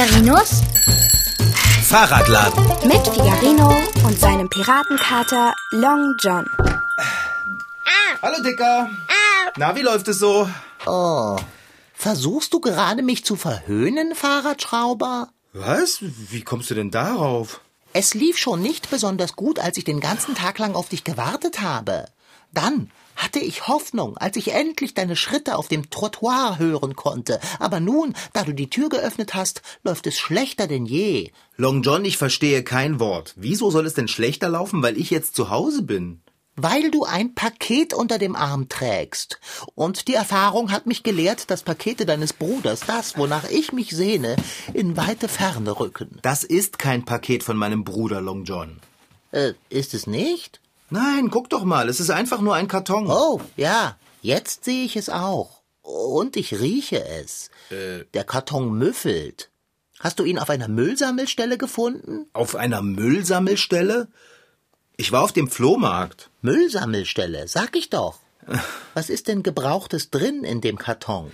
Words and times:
Figarinos 0.00 0.62
Fahrradladen. 1.82 2.64
mit 2.88 3.06
Figarino 3.06 3.68
und 4.02 4.18
seinem 4.18 4.48
Piratenkater 4.48 5.54
Long 5.72 6.14
John. 6.18 6.46
Hallo 8.22 8.42
Dicker. 8.42 8.88
Na, 9.58 9.76
wie 9.76 9.82
läuft 9.82 10.08
es 10.08 10.18
so? 10.18 10.48
Oh, 10.86 11.36
versuchst 11.92 12.54
du 12.54 12.60
gerade 12.60 13.02
mich 13.02 13.26
zu 13.26 13.36
verhöhnen, 13.36 14.14
Fahrradschrauber? 14.14 15.28
Was? 15.52 15.98
Wie 16.00 16.40
kommst 16.40 16.70
du 16.70 16.74
denn 16.74 16.90
darauf? 16.90 17.60
Es 17.92 18.14
lief 18.14 18.38
schon 18.38 18.62
nicht 18.62 18.88
besonders 18.88 19.36
gut, 19.36 19.58
als 19.58 19.76
ich 19.76 19.84
den 19.84 20.00
ganzen 20.00 20.34
Tag 20.34 20.58
lang 20.58 20.76
auf 20.76 20.88
dich 20.88 21.04
gewartet 21.04 21.60
habe. 21.60 22.06
Dann 22.54 22.90
hatte 23.22 23.38
ich 23.38 23.68
Hoffnung, 23.68 24.16
als 24.16 24.36
ich 24.36 24.52
endlich 24.52 24.94
deine 24.94 25.16
Schritte 25.16 25.56
auf 25.56 25.68
dem 25.68 25.90
Trottoir 25.90 26.58
hören 26.58 26.96
konnte. 26.96 27.40
Aber 27.58 27.80
nun, 27.80 28.14
da 28.32 28.44
du 28.44 28.52
die 28.52 28.70
Tür 28.70 28.88
geöffnet 28.88 29.34
hast, 29.34 29.62
läuft 29.82 30.06
es 30.06 30.18
schlechter 30.18 30.66
denn 30.66 30.86
je. 30.86 31.30
Long 31.56 31.82
John, 31.82 32.04
ich 32.04 32.16
verstehe 32.16 32.64
kein 32.64 32.98
Wort. 33.00 33.34
Wieso 33.36 33.70
soll 33.70 33.86
es 33.86 33.94
denn 33.94 34.08
schlechter 34.08 34.48
laufen, 34.48 34.82
weil 34.82 34.98
ich 34.98 35.10
jetzt 35.10 35.36
zu 35.36 35.50
Hause 35.50 35.82
bin? 35.82 36.22
Weil 36.56 36.90
du 36.90 37.04
ein 37.04 37.34
Paket 37.34 37.94
unter 37.94 38.18
dem 38.18 38.36
Arm 38.36 38.68
trägst. 38.68 39.40
Und 39.74 40.08
die 40.08 40.14
Erfahrung 40.14 40.72
hat 40.72 40.86
mich 40.86 41.02
gelehrt, 41.02 41.50
dass 41.50 41.62
Pakete 41.62 42.06
deines 42.06 42.32
Bruders, 42.32 42.80
das, 42.86 43.16
wonach 43.16 43.48
ich 43.48 43.72
mich 43.72 43.90
sehne, 43.90 44.36
in 44.74 44.96
weite 44.96 45.28
Ferne 45.28 45.78
rücken. 45.78 46.18
Das 46.22 46.44
ist 46.44 46.78
kein 46.78 47.04
Paket 47.04 47.44
von 47.44 47.56
meinem 47.56 47.84
Bruder 47.84 48.20
Long 48.20 48.44
John. 48.44 48.80
Äh, 49.32 49.52
ist 49.68 49.94
es 49.94 50.06
nicht? 50.06 50.60
Nein, 50.90 51.30
guck 51.30 51.48
doch 51.48 51.64
mal, 51.64 51.88
es 51.88 52.00
ist 52.00 52.10
einfach 52.10 52.40
nur 52.40 52.54
ein 52.54 52.68
Karton. 52.68 53.06
Oh, 53.08 53.40
ja, 53.56 53.96
jetzt 54.22 54.64
sehe 54.64 54.84
ich 54.84 54.96
es 54.96 55.08
auch. 55.08 55.62
Und 55.82 56.36
ich 56.36 56.60
rieche 56.60 57.04
es. 57.04 57.50
Der 57.70 58.24
Karton 58.24 58.72
müffelt. 58.76 59.50
Hast 60.00 60.18
du 60.18 60.24
ihn 60.24 60.38
auf 60.38 60.50
einer 60.50 60.68
Müllsammelstelle 60.68 61.58
gefunden? 61.58 62.26
Auf 62.32 62.56
einer 62.56 62.82
Müllsammelstelle? 62.82 64.08
Ich 64.96 65.12
war 65.12 65.22
auf 65.22 65.32
dem 65.32 65.48
Flohmarkt. 65.48 66.30
Müllsammelstelle, 66.42 67.48
sag 67.48 67.76
ich 67.76 67.90
doch. 67.90 68.18
Was 68.94 69.10
ist 69.10 69.28
denn 69.28 69.42
Gebrauchtes 69.42 70.10
drin 70.10 70.42
in 70.44 70.60
dem 70.60 70.78
Karton? 70.78 71.30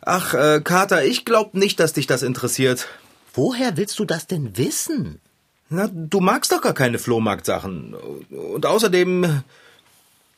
Ach, 0.00 0.34
äh, 0.34 0.60
Kater, 0.62 1.04
ich 1.04 1.24
glaub 1.24 1.54
nicht, 1.54 1.80
dass 1.80 1.92
dich 1.92 2.06
das 2.06 2.22
interessiert. 2.22 2.88
Woher 3.34 3.76
willst 3.76 3.98
du 3.98 4.04
das 4.04 4.26
denn 4.26 4.56
wissen? 4.56 5.20
Na, 5.70 5.88
du 5.92 6.20
magst 6.20 6.52
doch 6.52 6.62
gar 6.62 6.72
keine 6.72 6.98
Flohmarktsachen. 6.98 7.94
Und 7.94 8.64
außerdem, 8.64 9.42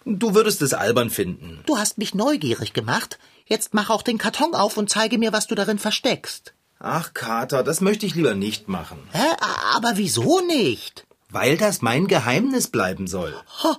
du 0.05 0.35
würdest 0.35 0.63
es 0.63 0.75
albern 0.75 1.11
finden. 1.11 1.61
Du 1.67 1.79
hast 1.79 1.99
mich 1.99 2.15
neugierig 2.15 2.73
gemacht. 2.73 3.19
Jetzt 3.47 3.75
mach 3.75 3.91
auch 3.91 4.03
den 4.03 4.19
Karton 4.19 4.55
auf 4.55 4.77
und 4.77 4.91
zeige 4.91 5.19
mir, 5.19 5.33
was 5.33 5.47
du 5.47 5.55
darin 5.55 5.79
versteckst. 5.79 6.55
Ach, 6.79 7.13
Kater, 7.15 7.63
das 7.63 7.81
möchte 7.81 8.07
ich 8.07 8.15
lieber 8.15 8.35
nicht 8.35 8.69
machen. 8.69 8.99
Hä? 9.13 9.27
Aber 9.75 9.97
wieso 9.97 10.41
nicht? 10.41 11.07
Weil 11.29 11.57
das 11.57 11.83
mein 11.83 12.07
Geheimnis 12.07 12.69
bleiben 12.69 13.07
soll. 13.07 13.35
Ho, 13.63 13.77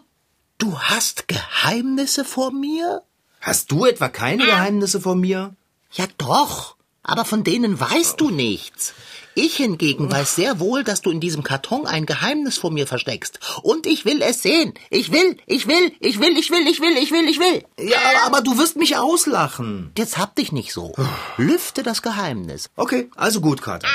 du 0.58 0.80
hast 0.80 1.28
Geheimnisse 1.28 2.24
vor 2.24 2.52
mir? 2.52 3.02
Hast 3.42 3.72
du 3.72 3.86
etwa 3.86 4.08
keine 4.08 4.46
Geheimnisse 4.46 5.02
vor 5.02 5.16
mir? 5.16 5.56
Ja 5.92 6.06
doch, 6.18 6.76
aber 7.04 7.26
von 7.26 7.44
denen 7.44 7.80
weißt 7.80 8.22
du 8.22 8.30
nichts. 8.30 8.94
Ich 9.34 9.56
hingegen 9.56 10.12
weiß 10.12 10.36
sehr 10.36 10.60
wohl, 10.60 10.84
dass 10.84 11.02
du 11.02 11.10
in 11.10 11.22
diesem 11.22 11.44
Karton 11.44 11.88
ein 11.88 12.06
Geheimnis 12.06 12.58
vor 12.58 12.72
mir 12.72 12.86
versteckst. 12.86 13.40
Und 13.64 13.86
ich 13.86 14.04
will 14.06 14.22
es 14.22 14.42
sehen. 14.42 14.74
Ich 14.90 15.12
will, 15.12 15.38
ich 15.46 15.68
will, 15.68 15.94
ich 16.00 16.20
will, 16.20 16.38
ich 16.38 16.52
will, 16.52 16.68
ich 16.68 16.82
will, 16.82 16.98
ich 16.98 17.12
will, 17.12 17.30
ich 17.30 17.40
will. 17.40 17.64
Ja, 17.80 17.98
aber 18.26 18.42
du 18.42 18.58
wirst 18.58 18.76
mich 18.76 18.98
auslachen. 18.98 19.92
Jetzt 19.98 20.18
hab 20.18 20.36
dich 20.36 20.52
nicht 20.52 20.74
so. 20.74 20.94
Lüfte 21.38 21.82
das 21.82 22.02
Geheimnis. 22.02 22.70
Okay, 22.76 23.10
also 23.16 23.40
gut, 23.40 23.62
Kater. 23.62 23.88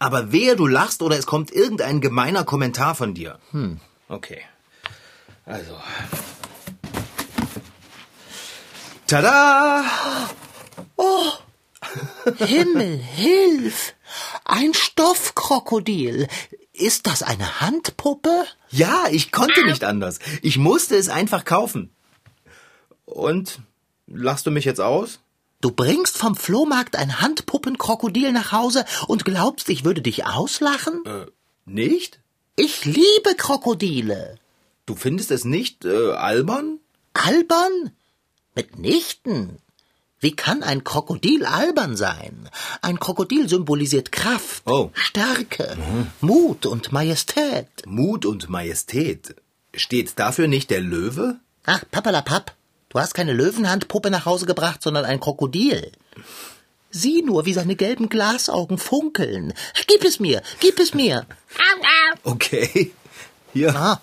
Aber 0.00 0.32
wehe, 0.32 0.56
du 0.56 0.66
lachst 0.66 1.00
oder 1.02 1.16
es 1.16 1.26
kommt 1.26 1.52
irgendein 1.52 2.00
gemeiner 2.00 2.42
Kommentar 2.42 2.96
von 2.96 3.14
dir. 3.14 3.38
Hm. 3.52 3.78
Okay. 4.08 4.40
Also. 5.44 5.76
Tada! 9.06 9.84
Himmel, 12.38 12.98
hilf! 12.98 13.94
Ein 14.44 14.74
Stoffkrokodil. 14.74 16.28
Ist 16.72 17.06
das 17.06 17.22
eine 17.22 17.60
Handpuppe? 17.60 18.44
Ja, 18.70 19.04
ich 19.10 19.32
konnte 19.32 19.64
nicht 19.66 19.84
anders. 19.84 20.18
Ich 20.40 20.58
musste 20.58 20.96
es 20.96 21.08
einfach 21.08 21.44
kaufen. 21.44 21.90
Und 23.04 23.60
lachst 24.06 24.46
du 24.46 24.50
mich 24.50 24.64
jetzt 24.64 24.80
aus? 24.80 25.20
Du 25.60 25.70
bringst 25.70 26.18
vom 26.18 26.34
Flohmarkt 26.34 26.96
ein 26.96 27.20
Handpuppenkrokodil 27.20 28.32
nach 28.32 28.50
Hause 28.50 28.84
und 29.06 29.24
glaubst, 29.24 29.68
ich 29.68 29.84
würde 29.84 30.02
dich 30.02 30.26
auslachen? 30.26 31.04
Äh, 31.04 31.26
nicht? 31.66 32.18
Ich 32.56 32.84
liebe 32.84 33.34
Krokodile. 33.36 34.38
Du 34.86 34.96
findest 34.96 35.30
es 35.30 35.44
nicht 35.44 35.84
äh, 35.84 36.12
albern? 36.12 36.80
Albern? 37.14 37.92
Mitnichten. 38.54 39.58
Wie 40.22 40.36
kann 40.36 40.62
ein 40.62 40.84
Krokodil 40.84 41.44
albern 41.44 41.96
sein? 41.96 42.48
Ein 42.80 43.00
Krokodil 43.00 43.48
symbolisiert 43.48 44.12
Kraft, 44.12 44.62
Oh. 44.66 44.90
Stärke, 44.94 45.76
Mut 46.20 46.64
und 46.64 46.92
Majestät. 46.92 47.66
Mut 47.86 48.24
und 48.24 48.48
Majestät. 48.48 49.34
Steht 49.74 50.16
dafür 50.20 50.46
nicht 50.46 50.70
der 50.70 50.80
Löwe? 50.80 51.40
Ach, 51.66 51.84
Pappalapapp, 51.90 52.54
du 52.90 53.00
hast 53.00 53.14
keine 53.14 53.32
Löwenhandpuppe 53.32 54.10
nach 54.12 54.24
Hause 54.24 54.46
gebracht, 54.46 54.80
sondern 54.80 55.04
ein 55.04 55.18
Krokodil. 55.18 55.90
Sieh 56.92 57.22
nur, 57.22 57.44
wie 57.44 57.52
seine 57.54 57.74
gelben 57.74 58.08
Glasaugen 58.08 58.78
funkeln. 58.78 59.54
Gib 59.88 60.04
es 60.04 60.20
mir, 60.20 60.40
gib 60.60 60.78
es 60.78 60.94
mir. 60.94 61.26
Okay. 62.22 62.92
Hier. 63.52 63.74
Ah, 63.74 64.00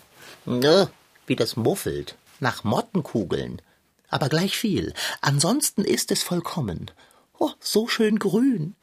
wie 1.28 1.35
das 1.38 1.56
muffelt. 1.56 2.16
Nach 2.41 2.66
Mottenkugeln. 2.66 3.62
Aber 4.09 4.30
gleich 4.30 4.58
viel. 4.58 4.94
Ansonsten 5.22 5.84
ist 5.84 6.12
es 6.12 6.24
vollkommen. 6.24 6.92
Oh, 7.38 7.52
so 7.59 7.88
schön 7.88 8.20
grün. 8.20 8.75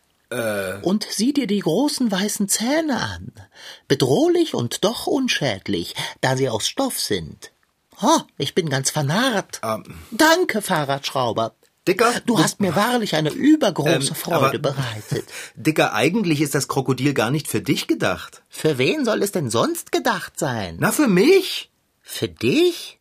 Und 0.83 1.07
sieh 1.09 1.33
dir 1.33 1.47
die 1.47 1.61
großen 1.61 2.11
weißen 2.11 2.49
Zähne 2.49 3.01
an. 3.01 3.33
Bedrohlich 3.87 4.55
und 4.55 4.83
doch 4.85 5.07
unschädlich, 5.07 5.95
da 6.21 6.37
sie 6.37 6.49
aus 6.49 6.67
Stoff 6.67 6.99
sind. 6.99 7.53
Oh, 8.03 8.21
ich 8.37 8.55
bin 8.55 8.69
ganz 8.69 8.91
vernarrt. 8.91 9.61
Ähm. 9.63 9.85
Danke, 10.11 10.63
Fahrradschrauber. 10.63 11.55
Dicker, 11.87 12.13
Du 12.27 12.41
hast 12.41 12.59
mir 12.59 12.75
wahrlich 12.75 13.15
eine 13.15 13.31
übergroße 13.31 14.09
Ähm, 14.09 14.15
Freude 14.17 14.59
aber- 14.59 14.59
bereitet. 14.59 15.27
Dicker, 15.55 15.95
eigentlich 15.95 16.41
ist 16.41 16.57
das 16.57 16.67
Krokodil 16.67 17.15
gar 17.15 17.31
nicht 17.31 17.47
für 17.47 17.61
dich 17.61 17.87
gedacht. 17.87 18.43
Für 18.49 18.79
wen 18.79 19.05
soll 19.05 19.23
es 19.23 19.31
denn 19.31 19.49
sonst 19.51 19.93
gedacht 19.93 20.37
sein? 20.41 20.77
Na, 20.81 20.91
für 20.91 21.07
mich? 21.07 21.71
Für 22.03 22.29
dich? 22.29 22.99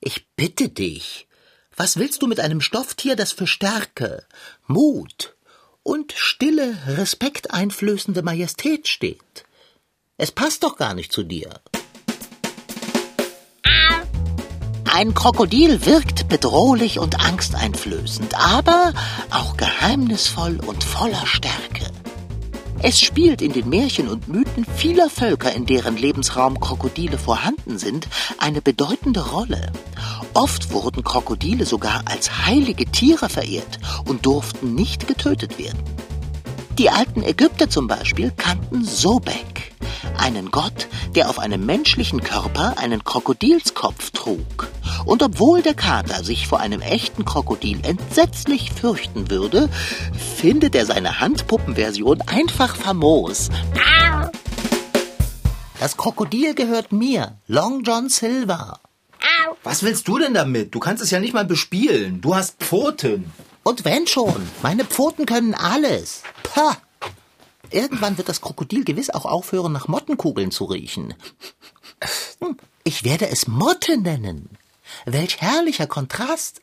Ich 0.00 0.26
bitte 0.36 0.68
dich. 0.68 1.26
Was 1.76 1.96
willst 1.96 2.22
du 2.22 2.26
mit 2.26 2.40
einem 2.40 2.60
Stofftier, 2.60 3.16
das 3.16 3.32
für 3.32 3.46
Stärke, 3.46 4.24
Mut 4.66 5.34
und 5.82 6.12
stille, 6.12 6.76
respekteinflößende 6.86 8.22
Majestät 8.22 8.88
steht? 8.88 9.44
Es 10.16 10.30
passt 10.30 10.62
doch 10.62 10.76
gar 10.76 10.94
nicht 10.94 11.12
zu 11.12 11.22
dir. 11.22 11.60
Ein 14.92 15.14
Krokodil 15.14 15.86
wirkt 15.86 16.28
bedrohlich 16.28 16.98
und 16.98 17.20
angsteinflößend, 17.20 18.34
aber 18.34 18.92
auch 19.30 19.56
geheimnisvoll 19.56 20.60
und 20.66 20.84
voller 20.84 21.26
Stärke. 21.26 21.86
Es 22.82 22.98
spielt 22.98 23.42
in 23.42 23.52
den 23.52 23.68
Märchen 23.68 24.08
und 24.08 24.28
Mythen 24.28 24.64
vieler 24.64 25.10
Völker, 25.10 25.52
in 25.52 25.66
deren 25.66 25.98
Lebensraum 25.98 26.58
Krokodile 26.58 27.18
vorhanden 27.18 27.78
sind, 27.78 28.08
eine 28.38 28.62
bedeutende 28.62 29.32
Rolle. 29.32 29.70
Oft 30.32 30.72
wurden 30.72 31.04
Krokodile 31.04 31.66
sogar 31.66 32.02
als 32.06 32.46
heilige 32.46 32.86
Tiere 32.86 33.28
verehrt 33.28 33.78
und 34.08 34.24
durften 34.24 34.74
nicht 34.74 35.06
getötet 35.06 35.58
werden. 35.58 35.82
Die 36.78 36.88
alten 36.88 37.22
Ägypter 37.22 37.68
zum 37.68 37.86
Beispiel 37.86 38.32
kannten 38.34 38.82
Sobek, 38.82 39.72
einen 40.16 40.50
Gott, 40.50 40.88
der 41.14 41.28
auf 41.28 41.38
einem 41.38 41.66
menschlichen 41.66 42.22
Körper 42.22 42.78
einen 42.78 43.04
Krokodilskopf 43.04 44.10
trug. 44.12 44.69
Und 45.04 45.22
obwohl 45.22 45.62
der 45.62 45.74
Kater 45.74 46.22
sich 46.24 46.46
vor 46.46 46.60
einem 46.60 46.80
echten 46.80 47.24
Krokodil 47.24 47.80
entsetzlich 47.84 48.72
fürchten 48.72 49.30
würde, 49.30 49.68
findet 50.36 50.74
er 50.74 50.86
seine 50.86 51.20
Handpuppenversion 51.20 52.22
einfach 52.22 52.76
famos. 52.76 53.48
Das 55.78 55.96
Krokodil 55.96 56.54
gehört 56.54 56.92
mir, 56.92 57.38
Long 57.46 57.82
John 57.82 58.08
Silver. 58.08 58.80
Was 59.62 59.82
willst 59.82 60.08
du 60.08 60.18
denn 60.18 60.34
damit? 60.34 60.74
Du 60.74 60.78
kannst 60.78 61.02
es 61.02 61.10
ja 61.10 61.20
nicht 61.20 61.34
mal 61.34 61.44
bespielen. 61.44 62.20
Du 62.20 62.34
hast 62.34 62.56
Pfoten. 62.62 63.30
Und 63.62 63.84
wenn 63.84 64.06
schon, 64.06 64.48
meine 64.62 64.84
Pfoten 64.84 65.26
können 65.26 65.54
alles. 65.54 66.22
Pah! 66.42 66.76
Irgendwann 67.70 68.18
wird 68.18 68.28
das 68.28 68.40
Krokodil 68.40 68.84
gewiss 68.84 69.10
auch 69.10 69.26
aufhören, 69.26 69.72
nach 69.72 69.86
Mottenkugeln 69.86 70.50
zu 70.50 70.64
riechen. 70.64 71.14
Hm, 72.40 72.56
Ich 72.84 73.04
werde 73.04 73.28
es 73.28 73.46
Motte 73.46 73.98
nennen. 73.98 74.48
Welch 75.06 75.40
herrlicher 75.40 75.86
Kontrast. 75.86 76.60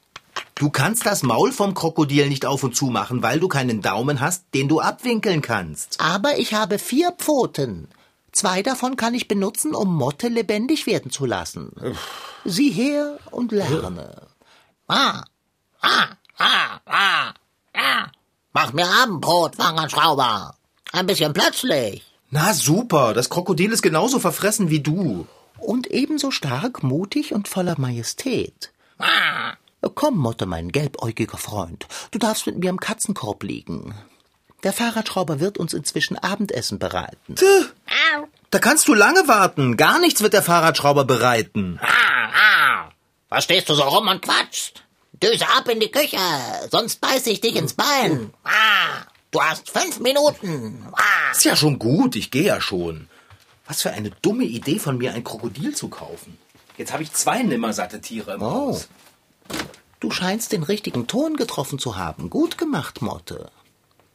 Du 0.55 0.69
kannst 0.69 1.05
das 1.05 1.23
Maul 1.23 1.51
vom 1.51 1.73
Krokodil 1.73 2.29
nicht 2.29 2.45
auf 2.45 2.63
und 2.63 2.75
zu 2.75 2.87
machen, 2.87 3.23
weil 3.23 3.39
du 3.39 3.47
keinen 3.47 3.81
Daumen 3.81 4.19
hast, 4.19 4.45
den 4.53 4.67
du 4.67 4.79
abwinkeln 4.79 5.41
kannst. 5.41 5.99
Aber 5.99 6.37
ich 6.37 6.53
habe 6.53 6.79
vier 6.79 7.11
Pfoten. 7.11 7.87
Zwei 8.31 8.61
davon 8.61 8.97
kann 8.97 9.15
ich 9.15 9.27
benutzen, 9.27 9.73
um 9.73 9.95
Motte 9.95 10.27
lebendig 10.27 10.85
werden 10.85 11.11
zu 11.11 11.25
lassen. 11.25 11.71
Sieh 12.45 12.71
her 12.71 13.17
und 13.31 13.51
lerne. 13.51 14.27
Ah, 14.87 15.23
ah, 15.81 16.07
ah, 16.37 16.79
ah, 16.85 17.33
ah. 17.73 18.05
Mach 18.53 18.73
mir 18.73 18.87
Abendbrot, 18.87 19.57
Wangenschrauber. 19.57 20.55
Ein 20.91 21.07
bisschen 21.07 21.33
plötzlich. 21.33 22.03
Na 22.29 22.53
super, 22.53 23.13
das 23.13 23.29
Krokodil 23.29 23.71
ist 23.71 23.81
genauso 23.81 24.19
verfressen 24.19 24.69
wie 24.69 24.81
du. 24.81 25.27
Und 25.59 25.87
ebenso 25.87 26.31
stark, 26.31 26.83
mutig 26.83 27.33
und 27.33 27.47
voller 27.47 27.75
Majestät. 27.79 28.71
Komm, 29.95 30.17
Motte, 30.17 30.45
mein 30.45 30.71
gelbäugiger 30.71 31.37
Freund. 31.37 31.87
Du 32.11 32.19
darfst 32.19 32.45
mit 32.45 32.57
mir 32.57 32.69
im 32.69 32.79
Katzenkorb 32.79 33.43
liegen. 33.43 33.95
Der 34.63 34.73
Fahrradschrauber 34.73 35.39
wird 35.39 35.57
uns 35.57 35.73
inzwischen 35.73 36.17
Abendessen 36.17 36.79
bereiten. 36.79 37.35
Da 38.49 38.59
kannst 38.59 38.87
du 38.87 38.93
lange 38.93 39.27
warten. 39.27 39.77
Gar 39.77 39.99
nichts 39.99 40.21
wird 40.21 40.33
der 40.33 40.43
Fahrradschrauber 40.43 41.05
bereiten. 41.05 41.79
Was 43.29 43.43
stehst 43.43 43.69
du 43.69 43.73
so 43.73 43.83
rum 43.83 44.07
und 44.07 44.21
quatschst? 44.21 44.83
Düse 45.21 45.47
ab 45.49 45.67
in 45.67 45.79
die 45.79 45.91
Küche, 45.91 46.17
sonst 46.69 47.01
beiß 47.01 47.25
ich 47.27 47.41
dich 47.41 47.55
ins 47.55 47.73
Bein. 47.73 48.31
Ah, 48.43 49.03
du 49.31 49.41
hast 49.41 49.69
fünf 49.69 49.99
Minuten. 49.99 50.85
Ah. 50.93 51.31
Ist 51.31 51.43
ja 51.43 51.55
schon 51.55 51.79
gut, 51.79 52.15
ich 52.15 52.29
gehe 52.29 52.43
ja 52.43 52.61
schon. 52.61 53.09
Was 53.67 53.81
für 53.81 53.91
eine 53.91 54.11
dumme 54.21 54.45
Idee 54.45 54.79
von 54.79 54.97
mir, 54.97 55.13
ein 55.13 55.23
Krokodil 55.23 55.75
zu 55.75 55.89
kaufen. 55.89 56.37
Jetzt 56.77 56.93
habe 56.93 57.03
ich 57.03 57.11
zwei 57.13 57.43
nimmersatte 57.43 58.01
Tiere 58.01 58.35
im 58.35 58.41
Oh. 58.41 58.51
Haus. 58.51 58.87
Du 59.99 60.11
scheinst 60.11 60.51
den 60.51 60.63
richtigen 60.63 61.07
Ton 61.07 61.35
getroffen 61.37 61.79
zu 61.79 61.97
haben. 61.97 62.29
Gut 62.29 62.57
gemacht, 62.57 63.01
Motte. 63.01 63.49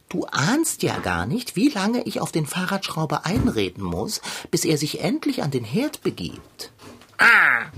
Du 0.09 0.27
ahnst 0.27 0.83
ja 0.83 0.99
gar 0.99 1.27
nicht, 1.27 1.57
wie 1.57 1.69
lange 1.71 2.03
ich 2.05 2.21
auf 2.21 2.31
den 2.33 2.47
Fahrradschrauber 2.47 3.25
einreden 3.27 3.83
muss, 3.83 4.21
bis 4.51 4.65
er 4.65 4.77
sich 4.79 5.01
endlich 5.01 5.43
an 5.43 5.51
den 5.51 5.65
Herd 5.65 6.03
begibt. 6.03 6.71
Ah, 7.19 7.71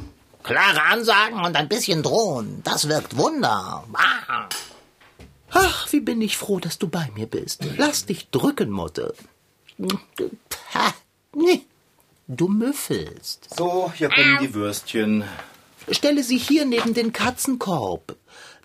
klare 0.42 0.82
Ansagen 0.82 1.40
und 1.44 1.56
ein 1.56 1.68
bisschen 1.68 2.02
drohen. 2.02 2.60
Das 2.64 2.88
wirkt 2.88 3.16
Wunder. 3.16 3.84
Ah. 3.94 4.48
Ach, 5.50 5.92
wie 5.92 6.00
bin 6.00 6.20
ich 6.20 6.36
froh, 6.36 6.58
dass 6.58 6.78
du 6.78 6.88
bei 6.88 7.08
mir 7.14 7.26
bist. 7.26 7.64
Lass 7.76 8.04
dich 8.06 8.28
drücken, 8.30 8.70
Motte. 8.70 9.14
Nee. 11.34 11.62
Du 12.26 12.48
müffelst. 12.48 13.48
So, 13.56 13.92
hier 13.94 14.08
kommen 14.08 14.38
die 14.40 14.54
Würstchen. 14.54 15.24
Stelle 15.90 16.22
sie 16.22 16.38
hier 16.38 16.64
neben 16.64 16.94
den 16.94 17.12
Katzenkorb. 17.12 18.16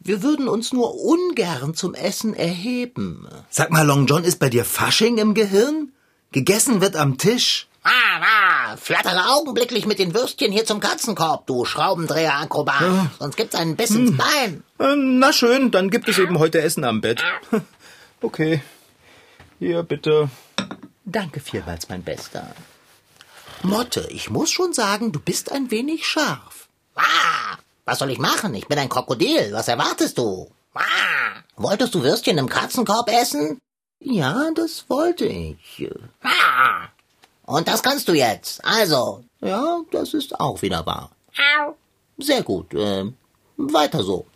Wir 0.01 0.23
würden 0.23 0.47
uns 0.47 0.71
nur 0.71 0.95
ungern 1.03 1.73
zum 1.75 1.93
Essen 1.93 2.33
erheben. 2.33 3.27
Sag 3.49 3.69
mal, 3.71 3.85
Long 3.85 4.05
John, 4.05 4.23
ist 4.23 4.39
bei 4.39 4.49
dir 4.49 4.63
Fasching 4.63 5.17
im 5.17 5.33
Gehirn? 5.33 5.91
Gegessen 6.31 6.79
wird 6.79 6.95
am 6.95 7.17
Tisch. 7.17 7.67
Ah, 7.83 7.89
ah, 8.71 8.77
flattere 8.77 9.29
augenblicklich 9.33 9.85
mit 9.85 9.99
den 9.99 10.13
Würstchen 10.13 10.51
hier 10.51 10.65
zum 10.65 10.79
Katzenkorb, 10.79 11.47
du 11.47 11.65
Schraubendreher-Akrobat. 11.65 13.09
Sonst 13.19 13.35
gibt's 13.35 13.55
einen 13.55 13.75
Biss 13.75 13.91
ins 13.91 14.15
Bein. 14.15 14.63
Äh, 14.79 14.95
Na 14.95 15.33
schön, 15.33 15.71
dann 15.71 15.89
gibt 15.89 16.07
es 16.07 16.17
eben 16.19 16.39
heute 16.39 16.61
Essen 16.61 16.83
am 16.83 17.01
Bett. 17.01 17.23
Okay. 18.21 18.61
Hier, 19.59 19.81
bitte. 19.83 20.29
Danke 21.11 21.39
vielmals, 21.39 21.89
mein 21.89 22.03
Bester. 22.03 22.53
Motte, 23.63 24.07
ich 24.11 24.29
muss 24.29 24.51
schon 24.51 24.73
sagen, 24.73 25.11
du 25.11 25.19
bist 25.19 25.51
ein 25.51 25.71
wenig 25.71 26.05
scharf. 26.05 26.67
Ah, 26.95 27.57
was 27.85 27.97
soll 27.97 28.11
ich 28.11 28.19
machen? 28.19 28.53
Ich 28.53 28.67
bin 28.67 28.77
ein 28.77 28.89
Krokodil. 28.89 29.51
Was 29.51 29.67
erwartest 29.67 30.19
du? 30.19 30.51
Ah, 30.75 30.81
wolltest 31.55 31.95
du 31.95 32.03
Würstchen 32.03 32.37
im 32.37 32.47
Katzenkorb 32.47 33.09
essen? 33.09 33.59
Ja, 33.99 34.51
das 34.53 34.85
wollte 34.87 35.25
ich. 35.25 35.89
Ah, 36.21 36.89
und 37.45 37.67
das 37.67 37.81
kannst 37.81 38.07
du 38.07 38.13
jetzt. 38.13 38.63
Also. 38.63 39.23
Ja, 39.41 39.81
das 39.91 40.13
ist 40.13 40.39
auch 40.39 40.61
wieder 40.61 40.85
wahr. 40.85 41.09
Sehr 42.19 42.43
gut. 42.43 42.71
Äh, 42.75 43.05
weiter 43.57 44.03
so. 44.03 44.27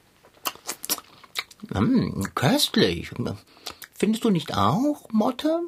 Mm, 1.69 2.23
köstlich. 2.33 3.11
Findest 3.93 4.23
du 4.23 4.31
nicht 4.31 4.57
auch, 4.57 5.07
Motte? 5.11 5.61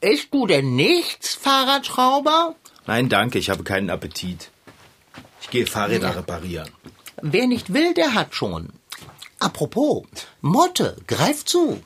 Isst 0.00 0.28
du 0.32 0.46
denn 0.46 0.76
nichts, 0.76 1.34
Fahrradschrauber? 1.34 2.54
Nein, 2.86 3.08
danke, 3.08 3.38
ich 3.38 3.50
habe 3.50 3.64
keinen 3.64 3.90
Appetit. 3.90 4.50
Ich 5.40 5.50
gehe 5.50 5.66
Fahrräder 5.66 6.16
reparieren. 6.16 6.70
Wer 7.22 7.46
nicht 7.46 7.72
will, 7.72 7.94
der 7.94 8.14
hat 8.14 8.34
schon. 8.34 8.70
Apropos, 9.38 10.04
Motte, 10.40 10.96
greif 11.06 11.44
zu. 11.44 11.82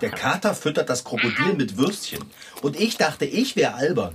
Der 0.00 0.10
Kater 0.10 0.54
füttert 0.54 0.88
das 0.88 1.04
Krokodil 1.04 1.54
mit 1.54 1.76
Würstchen. 1.76 2.24
Und 2.62 2.78
ich 2.78 2.96
dachte, 2.96 3.24
ich 3.24 3.56
wäre 3.56 3.74
albern. 3.74 4.14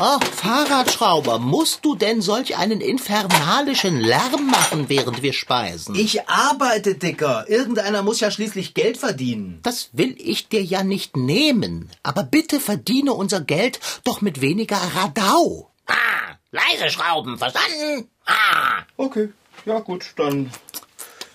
Oh, 0.00 0.18
Fahrradschrauber, 0.18 1.38
musst 1.38 1.84
du 1.84 1.94
denn 1.94 2.20
solch 2.20 2.56
einen 2.56 2.80
infernalischen 2.80 4.00
Lärm 4.00 4.48
machen, 4.50 4.88
während 4.88 5.22
wir 5.22 5.32
speisen? 5.32 5.94
Ich 5.94 6.28
arbeite, 6.28 6.96
Dicker. 6.96 7.48
Irgendeiner 7.48 8.02
muss 8.02 8.18
ja 8.18 8.32
schließlich 8.32 8.74
Geld 8.74 8.96
verdienen. 8.96 9.60
Das 9.62 9.90
will 9.92 10.16
ich 10.18 10.48
dir 10.48 10.62
ja 10.64 10.82
nicht 10.82 11.16
nehmen. 11.16 11.90
Aber 12.02 12.24
bitte 12.24 12.58
verdiene 12.58 13.12
unser 13.12 13.40
Geld 13.40 13.78
doch 14.02 14.20
mit 14.20 14.40
weniger 14.40 14.80
Radau. 14.96 15.70
Ah, 15.86 16.34
leise 16.50 16.90
Schrauben, 16.90 17.38
verstanden? 17.38 18.08
Ah. 18.26 18.82
Okay, 18.96 19.28
ja 19.64 19.78
gut, 19.78 20.06
dann 20.16 20.50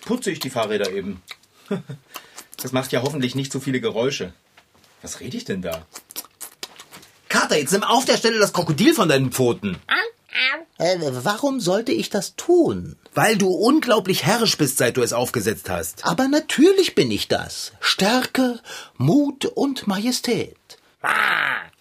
putze 0.01 0.31
ich 0.31 0.39
die 0.39 0.49
Fahrräder 0.49 0.91
eben. 0.91 1.21
Das 2.61 2.73
macht 2.73 2.91
ja 2.91 3.03
hoffentlich 3.03 3.35
nicht 3.35 3.53
so 3.53 3.61
viele 3.61 3.79
Geräusche. 3.79 4.33
Was 5.01 5.21
rede 5.21 5.37
ich 5.37 5.45
denn 5.45 5.61
da? 5.61 5.85
Kater, 7.29 7.57
jetzt 7.57 7.71
nimm 7.71 7.83
auf 7.83 8.05
der 8.05 8.17
Stelle 8.17 8.39
das 8.39 8.53
Krokodil 8.53 8.93
von 8.93 9.07
deinen 9.07 9.31
Pfoten. 9.31 9.77
Äh, 10.77 10.97
warum 11.23 11.59
sollte 11.59 11.91
ich 11.91 12.09
das 12.09 12.35
tun? 12.35 12.95
Weil 13.13 13.37
du 13.37 13.49
unglaublich 13.49 14.25
herrisch 14.25 14.57
bist, 14.57 14.77
seit 14.77 14.97
du 14.97 15.01
es 15.01 15.13
aufgesetzt 15.13 15.69
hast. 15.69 16.05
Aber 16.05 16.27
natürlich 16.27 16.95
bin 16.95 17.11
ich 17.11 17.27
das. 17.27 17.73
Stärke, 17.81 18.59
Mut 18.97 19.45
und 19.45 19.87
Majestät. 19.87 20.55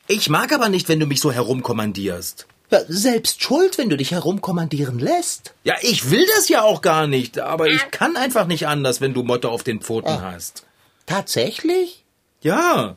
Ich 0.08 0.28
mag 0.28 0.52
aber 0.52 0.68
nicht, 0.68 0.88
wenn 0.88 1.00
du 1.00 1.06
mich 1.06 1.20
so 1.20 1.30
herumkommandierst. 1.30 2.46
Ja, 2.70 2.80
selbst 2.88 3.42
schuld, 3.42 3.78
wenn 3.78 3.88
du 3.88 3.96
dich 3.96 4.10
herumkommandieren 4.10 4.98
lässt. 4.98 5.54
Ja, 5.64 5.76
ich 5.80 6.10
will 6.10 6.26
das 6.34 6.48
ja 6.48 6.62
auch 6.62 6.82
gar 6.82 7.06
nicht, 7.06 7.38
aber 7.38 7.68
ich 7.68 7.90
kann 7.90 8.16
einfach 8.16 8.46
nicht 8.46 8.66
anders, 8.66 9.00
wenn 9.00 9.14
du 9.14 9.22
Motte 9.22 9.48
auf 9.48 9.62
den 9.62 9.80
Pfoten 9.80 10.20
hast. 10.20 10.64
Tatsächlich? 11.06 12.04
Ja. 12.42 12.96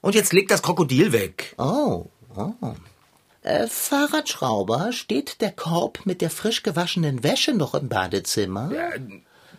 Und 0.00 0.14
jetzt 0.14 0.32
leg 0.32 0.48
das 0.48 0.62
Krokodil 0.62 1.12
weg. 1.12 1.54
Oh, 1.58 2.06
oh. 2.36 2.74
Äh, 3.42 3.66
Fahrradschrauber, 3.66 4.92
steht 4.92 5.40
der 5.40 5.52
Korb 5.52 6.04
mit 6.04 6.20
der 6.20 6.30
frisch 6.30 6.62
gewaschenen 6.62 7.22
Wäsche 7.22 7.54
noch 7.54 7.74
im 7.74 7.88
Badezimmer? 7.88 8.70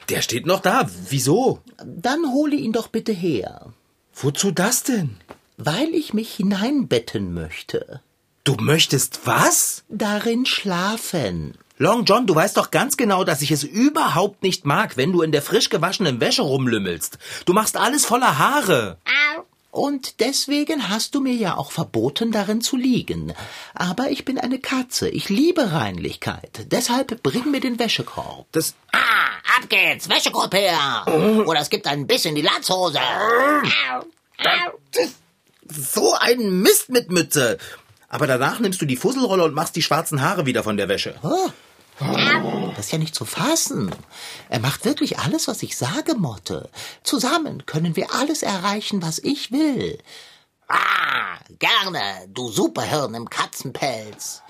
Der 0.09 0.21
steht 0.21 0.45
noch 0.45 0.59
da. 0.59 0.89
Wieso? 1.09 1.59
Dann 1.83 2.31
hole 2.31 2.55
ihn 2.55 2.73
doch 2.73 2.87
bitte 2.87 3.11
her. 3.11 3.73
Wozu 4.13 4.51
das 4.51 4.83
denn? 4.83 5.17
Weil 5.57 5.89
ich 5.89 6.13
mich 6.13 6.33
hineinbetten 6.33 7.33
möchte. 7.33 8.01
Du 8.43 8.55
möchtest 8.55 9.21
was? 9.25 9.83
Darin 9.89 10.45
schlafen. 10.45 11.57
Long 11.77 12.03
John, 12.03 12.27
du 12.27 12.35
weißt 12.35 12.57
doch 12.57 12.71
ganz 12.71 12.97
genau, 12.97 13.23
dass 13.23 13.41
ich 13.41 13.51
es 13.51 13.63
überhaupt 13.63 14.43
nicht 14.43 14.65
mag, 14.65 14.97
wenn 14.97 15.13
du 15.13 15.21
in 15.21 15.31
der 15.31 15.41
frisch 15.41 15.69
gewaschenen 15.69 16.19
Wäsche 16.19 16.41
rumlümmelst. 16.41 17.17
Du 17.45 17.53
machst 17.53 17.77
alles 17.77 18.05
voller 18.05 18.37
Haare. 18.37 18.97
Und 19.71 20.19
deswegen 20.19 20.89
hast 20.89 21.13
du 21.13 21.21
mir 21.21 21.33
ja 21.33 21.55
auch 21.55 21.71
verboten, 21.71 22.31
darin 22.31 22.61
zu 22.61 22.75
liegen. 22.75 23.33
Aber 23.75 24.09
ich 24.09 24.25
bin 24.25 24.39
eine 24.39 24.59
Katze. 24.59 25.09
Ich 25.09 25.29
liebe 25.29 25.71
Reinlichkeit. 25.71 26.65
Deshalb 26.71 27.21
bring 27.21 27.51
mir 27.51 27.59
den 27.59 27.77
Wäschekorb. 27.77 28.47
Das. 28.51 28.73
Ah, 28.91 28.97
ab 29.57 29.69
geht's, 29.69 30.09
Wäschekorb 30.09 30.53
her. 30.55 31.05
Oder 31.45 31.59
es 31.59 31.69
gibt 31.69 31.85
einen 31.85 32.07
Biss 32.07 32.25
in 32.25 32.35
die 32.35 32.41
Latzhose. 32.41 32.99
So 35.67 36.15
ein 36.15 36.61
Mist 36.61 36.89
mit 36.89 37.11
Mütze. 37.11 37.59
Aber 38.07 38.25
danach 38.25 38.59
nimmst 38.59 38.81
du 38.81 38.85
die 38.85 38.95
Fusselrolle 38.95 39.43
und 39.43 39.53
machst 39.53 39.75
die 39.75 39.83
schwarzen 39.83 40.21
Haare 40.21 40.47
wieder 40.47 40.63
von 40.63 40.77
der 40.77 40.89
Wäsche. 40.89 41.15
Das 41.99 42.85
ist 42.85 42.91
ja 42.91 42.97
nicht 42.97 43.15
zu 43.15 43.25
fassen. 43.25 43.93
Er 44.47 44.59
macht 44.59 44.85
wirklich 44.85 45.19
alles, 45.19 45.47
was 45.47 45.63
ich 45.63 45.75
sage, 45.77 46.15
Motte. 46.15 46.69
Zusammen 47.03 47.65
können 47.65 47.95
wir 47.95 48.13
alles 48.13 48.41
erreichen, 48.41 49.01
was 49.01 49.19
ich 49.19 49.51
will. 49.51 49.97
Ah, 50.67 51.37
gerne, 51.57 52.01
du 52.27 52.49
Superhirn 52.49 53.15
im 53.15 53.29
Katzenpelz. 53.29 54.41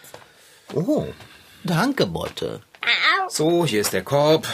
Oh, 0.73 1.07
danke, 1.63 2.05
Motte. 2.05 2.61
So, 3.29 3.65
hier 3.65 3.81
ist 3.81 3.93
der 3.93 4.03
Korb. 4.03 4.47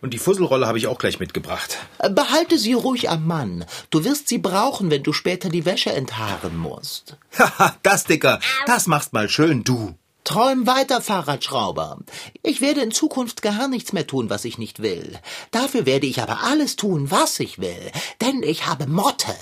Und 0.00 0.14
die 0.14 0.18
Fusselrolle 0.18 0.66
habe 0.66 0.78
ich 0.78 0.88
auch 0.88 0.98
gleich 0.98 1.20
mitgebracht. 1.20 1.78
Behalte 1.98 2.58
sie 2.58 2.72
ruhig 2.72 3.08
am 3.08 3.26
Mann. 3.26 3.64
Du 3.90 4.04
wirst 4.04 4.28
sie 4.28 4.38
brauchen, 4.38 4.90
wenn 4.90 5.04
du 5.04 5.12
später 5.12 5.48
die 5.48 5.64
Wäsche 5.64 5.92
enthaaren 5.92 6.56
musst. 6.56 7.16
Haha, 7.38 7.76
das, 7.82 8.04
Dicker, 8.04 8.40
das 8.66 8.86
machst 8.86 9.12
mal 9.12 9.28
schön 9.28 9.62
du. 9.62 9.94
Träum 10.24 10.66
weiter, 10.66 11.00
Fahrradschrauber. 11.00 11.98
Ich 12.42 12.60
werde 12.60 12.80
in 12.80 12.92
Zukunft 12.92 13.42
gar 13.42 13.66
nichts 13.68 13.92
mehr 13.92 14.06
tun, 14.06 14.30
was 14.30 14.44
ich 14.44 14.56
nicht 14.56 14.80
will. 14.80 15.18
Dafür 15.50 15.84
werde 15.84 16.06
ich 16.06 16.22
aber 16.22 16.44
alles 16.44 16.76
tun, 16.76 17.10
was 17.10 17.40
ich 17.40 17.58
will. 17.58 17.90
Denn 18.20 18.42
ich 18.42 18.66
habe 18.66 18.86
Motte, 18.86 19.34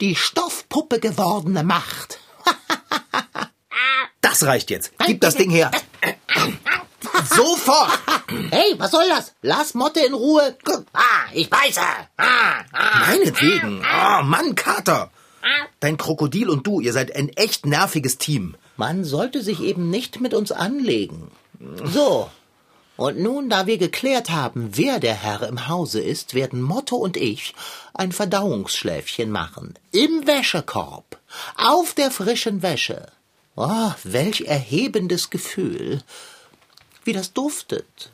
die 0.00 0.16
Stoffpuppe 0.16 1.00
gewordene 1.00 1.62
Macht. 1.62 2.18
Das 4.22 4.44
reicht 4.44 4.70
jetzt. 4.70 4.92
Gib 5.06 5.20
das 5.20 5.36
Ding 5.36 5.50
her. 5.50 5.70
Sofort! 7.34 7.98
Hey, 8.50 8.74
was 8.76 8.90
soll 8.90 9.08
das? 9.08 9.34
Lass 9.40 9.74
Motte 9.74 10.00
in 10.00 10.14
Ruhe. 10.14 10.58
Ah, 10.92 11.00
ich 11.32 11.48
beiße. 11.48 11.80
Ah, 12.16 12.64
ah. 12.72 12.98
Meinetwegen. 13.06 13.80
Oh, 13.80 14.22
Mann, 14.24 14.54
Kater. 14.56 15.10
Dein 15.80 15.96
Krokodil 15.96 16.48
und 16.48 16.66
du, 16.66 16.80
ihr 16.80 16.92
seid 16.92 17.14
ein 17.14 17.28
echt 17.30 17.66
nerviges 17.66 18.18
Team. 18.18 18.56
Man 18.76 19.04
sollte 19.04 19.42
sich 19.42 19.60
eben 19.60 19.90
nicht 19.90 20.20
mit 20.20 20.34
uns 20.34 20.52
anlegen. 20.52 21.30
So. 21.84 22.30
Und 22.96 23.18
nun, 23.18 23.50
da 23.50 23.66
wir 23.66 23.76
geklärt 23.76 24.30
haben, 24.30 24.70
wer 24.72 24.98
der 25.00 25.14
Herr 25.14 25.46
im 25.46 25.68
Hause 25.68 26.00
ist, 26.00 26.32
werden 26.32 26.62
Motto 26.62 26.96
und 26.96 27.16
ich 27.16 27.54
ein 27.92 28.12
Verdauungsschläfchen 28.12 29.30
machen. 29.30 29.74
Im 29.92 30.26
Wäschekorb. 30.26 31.18
Auf 31.56 31.92
der 31.92 32.10
frischen 32.10 32.62
Wäsche. 32.62 33.06
Oh, 33.54 33.90
welch 34.04 34.42
erhebendes 34.42 35.28
Gefühl. 35.28 36.02
Wie 37.04 37.12
das 37.12 37.34
duftet. 37.34 38.10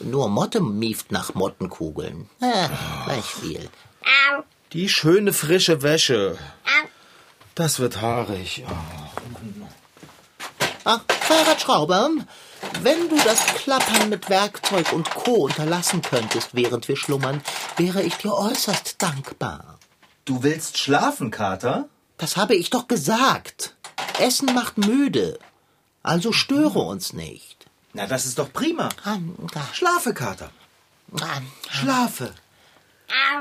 Nur 0.00 0.28
Motte 0.28 0.60
mieft 0.60 1.10
nach 1.10 1.34
Mottenkugeln. 1.34 2.28
Äh, 2.40 2.68
gleich 3.04 3.24
viel. 3.24 3.68
Die 4.72 4.88
schöne 4.88 5.32
frische 5.32 5.82
Wäsche. 5.82 6.36
Das 7.54 7.78
wird 7.78 8.02
haarig. 8.02 8.64
Ach, 10.84 11.00
Fahrradschrauber, 11.08 12.10
wenn 12.82 13.08
du 13.08 13.16
das 13.16 13.44
Klappern 13.46 14.10
mit 14.10 14.28
Werkzeug 14.28 14.92
und 14.92 15.10
Co. 15.10 15.46
unterlassen 15.46 16.02
könntest, 16.02 16.50
während 16.52 16.86
wir 16.88 16.96
schlummern, 16.96 17.42
wäre 17.76 18.02
ich 18.02 18.14
dir 18.14 18.34
äußerst 18.34 19.00
dankbar. 19.00 19.78
Du 20.24 20.42
willst 20.42 20.76
schlafen, 20.78 21.30
Kater? 21.30 21.88
Das 22.18 22.36
habe 22.36 22.54
ich 22.54 22.68
doch 22.68 22.88
gesagt. 22.88 23.74
Essen 24.18 24.54
macht 24.54 24.76
müde. 24.76 25.38
Also 26.02 26.32
störe 26.32 26.80
uns 26.80 27.12
nicht. 27.12 27.66
Na, 27.94 28.06
das 28.06 28.26
ist 28.26 28.38
doch 28.38 28.52
prima. 28.52 28.90
Ah. 29.04 29.18
Schlafe, 29.72 30.12
Kater. 30.12 30.50
Ah, 31.20 31.40
Schlafe. 31.70 32.34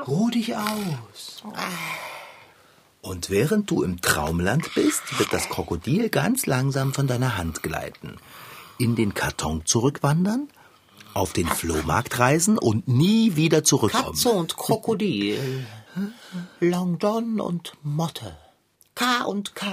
Ruh 0.08 0.30
dich 0.30 0.56
aus. 0.56 1.44
Und 3.02 3.30
während 3.30 3.70
du 3.70 3.84
im 3.84 4.02
Traumland 4.02 4.74
bist, 4.76 5.20
wird 5.20 5.32
das 5.32 5.50
Krokodil 5.50 6.10
ganz 6.10 6.46
langsam 6.46 6.94
von 6.94 7.08
deiner 7.08 7.38
Hand 7.38 7.64
gleiten. 7.64 8.18
In 8.78 8.96
den 8.96 9.14
Karton 9.14 9.66
zurückwandern, 9.66 10.50
auf 11.14 11.34
den 11.34 11.48
Flohmarkt 11.48 12.20
reisen 12.20 12.58
und 12.58 12.88
nie 12.88 13.36
wieder 13.36 13.64
zurückkommen. 13.64 14.14
Katze 14.14 14.30
und 14.30 14.58
Krokodil. 14.58 15.66
Long 16.60 16.98
John 17.00 17.40
und 17.40 17.74
Motte. 17.82 18.38
K 18.94 19.24
und 19.24 19.56
K. 19.56 19.68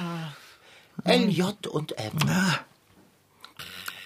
LJ 1.05 1.43
und 1.69 1.99
M. 1.99 2.13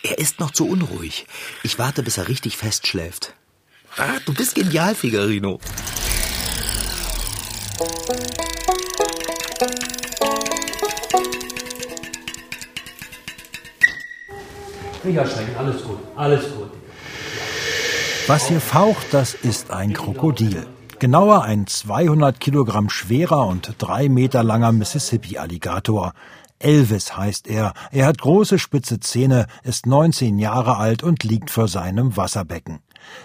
Er 0.02 0.18
ist 0.18 0.40
noch 0.40 0.52
zu 0.52 0.66
unruhig. 0.66 1.26
Ich 1.62 1.78
warte, 1.78 2.02
bis 2.02 2.18
er 2.18 2.28
richtig 2.28 2.56
festschläft. 2.56 3.34
Ah, 3.96 4.18
du 4.24 4.32
bist 4.34 4.54
genial, 4.54 4.94
Figarino. 4.94 5.58
Nicht 15.04 15.16
erschrecken, 15.16 15.56
alles 15.56 15.82
gut, 15.82 15.98
alles 16.16 16.42
gut. 16.54 16.70
Was 18.26 18.48
hier 18.48 18.60
faucht, 18.60 19.06
das 19.12 19.34
ist 19.34 19.70
ein 19.70 19.94
Krokodil. 19.94 20.66
Genauer 20.98 21.44
ein 21.44 21.66
200 21.66 22.40
Kilogramm 22.40 22.90
schwerer 22.90 23.46
und 23.46 23.74
drei 23.78 24.08
Meter 24.08 24.42
langer 24.42 24.72
Mississippi-Alligator. 24.72 26.12
Elvis 26.58 27.16
heißt 27.16 27.46
er. 27.46 27.72
Er 27.92 28.06
hat 28.06 28.18
große 28.18 28.58
spitze 28.58 28.98
Zähne, 29.00 29.46
ist 29.62 29.86
19 29.86 30.38
Jahre 30.38 30.76
alt 30.76 31.02
und 31.02 31.22
liegt 31.24 31.50
vor 31.50 31.68
seinem 31.68 32.16
Wasserbecken. 32.16 32.80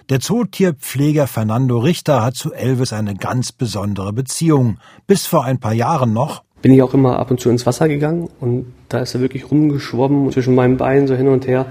Der 0.10 0.20
Zootierpfleger 0.20 1.28
Fernando 1.28 1.80
Richter 1.80 2.24
hat 2.24 2.36
zu 2.36 2.54
Elvis 2.54 2.94
eine 2.94 3.16
ganz 3.16 3.52
besondere 3.52 4.14
Beziehung. 4.14 4.78
Bis 5.08 5.26
vor 5.26 5.46
ein 5.46 5.60
paar 5.60 5.74
Jahren 5.74 6.14
noch. 6.14 6.44
Bin 6.62 6.74
ich 6.74 6.82
auch 6.82 6.94
immer 6.94 7.20
ab 7.20 7.32
und 7.32 7.40
zu 7.40 7.50
ins 7.50 7.66
Wasser 7.66 7.88
gegangen 7.88 8.30
und 8.40 8.74
da 8.90 9.00
ist 9.00 9.14
er 9.16 9.22
wirklich 9.22 9.52
rumgeschwommen 9.52 10.32
zwischen 10.32 10.56
meinen 10.56 10.78
Beinen 10.78 11.08
so 11.08 11.16
hin 11.16 11.28
und 11.28 11.46
her, 11.46 11.66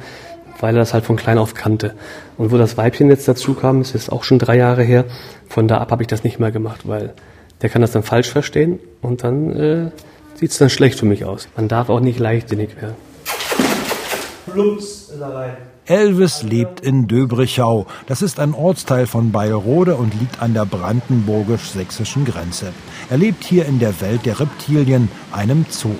weil 0.60 0.74
er 0.76 0.80
das 0.80 0.92
halt 0.92 1.04
von 1.04 1.16
klein 1.16 1.38
auf 1.38 1.54
kannte. 1.54 1.94
Und 2.36 2.52
wo 2.52 2.58
das 2.58 2.76
Weibchen 2.76 3.08
jetzt 3.08 3.26
dazu 3.26 3.54
kam, 3.54 3.80
ist 3.80 3.94
jetzt 3.94 4.12
auch 4.12 4.22
schon 4.22 4.38
drei 4.38 4.56
Jahre 4.56 4.82
her, 4.82 5.06
von 5.48 5.66
da 5.66 5.78
ab 5.78 5.90
habe 5.92 6.02
ich 6.02 6.08
das 6.08 6.24
nicht 6.24 6.38
mehr 6.38 6.50
gemacht, 6.50 6.82
weil 6.84 7.14
der 7.62 7.70
kann 7.70 7.80
das 7.80 7.92
dann 7.92 8.02
falsch 8.02 8.28
verstehen 8.28 8.80
und 9.00 9.24
dann 9.24 9.56
äh, 9.56 9.90
sieht 10.34 10.50
es 10.50 10.58
dann 10.58 10.68
schlecht 10.68 10.98
für 10.98 11.06
mich 11.06 11.24
aus. 11.24 11.48
Man 11.56 11.68
darf 11.68 11.88
auch 11.88 12.00
nicht 12.00 12.18
leichtsinnig 12.18 12.76
werden. 12.80 12.96
Plumps. 14.52 15.01
Elvis 15.86 16.42
lebt 16.42 16.80
in 16.80 17.08
Döbrichau. 17.08 17.86
Das 18.06 18.22
ist 18.22 18.38
ein 18.38 18.54
Ortsteil 18.54 19.06
von 19.06 19.32
Bayerode 19.32 19.96
und 19.96 20.18
liegt 20.18 20.40
an 20.40 20.54
der 20.54 20.64
brandenburgisch-sächsischen 20.64 22.24
Grenze. 22.24 22.72
Er 23.10 23.18
lebt 23.18 23.44
hier 23.44 23.66
in 23.66 23.78
der 23.78 24.00
Welt 24.00 24.24
der 24.24 24.38
Reptilien, 24.38 25.08
einem 25.32 25.66
Zoo. 25.68 25.96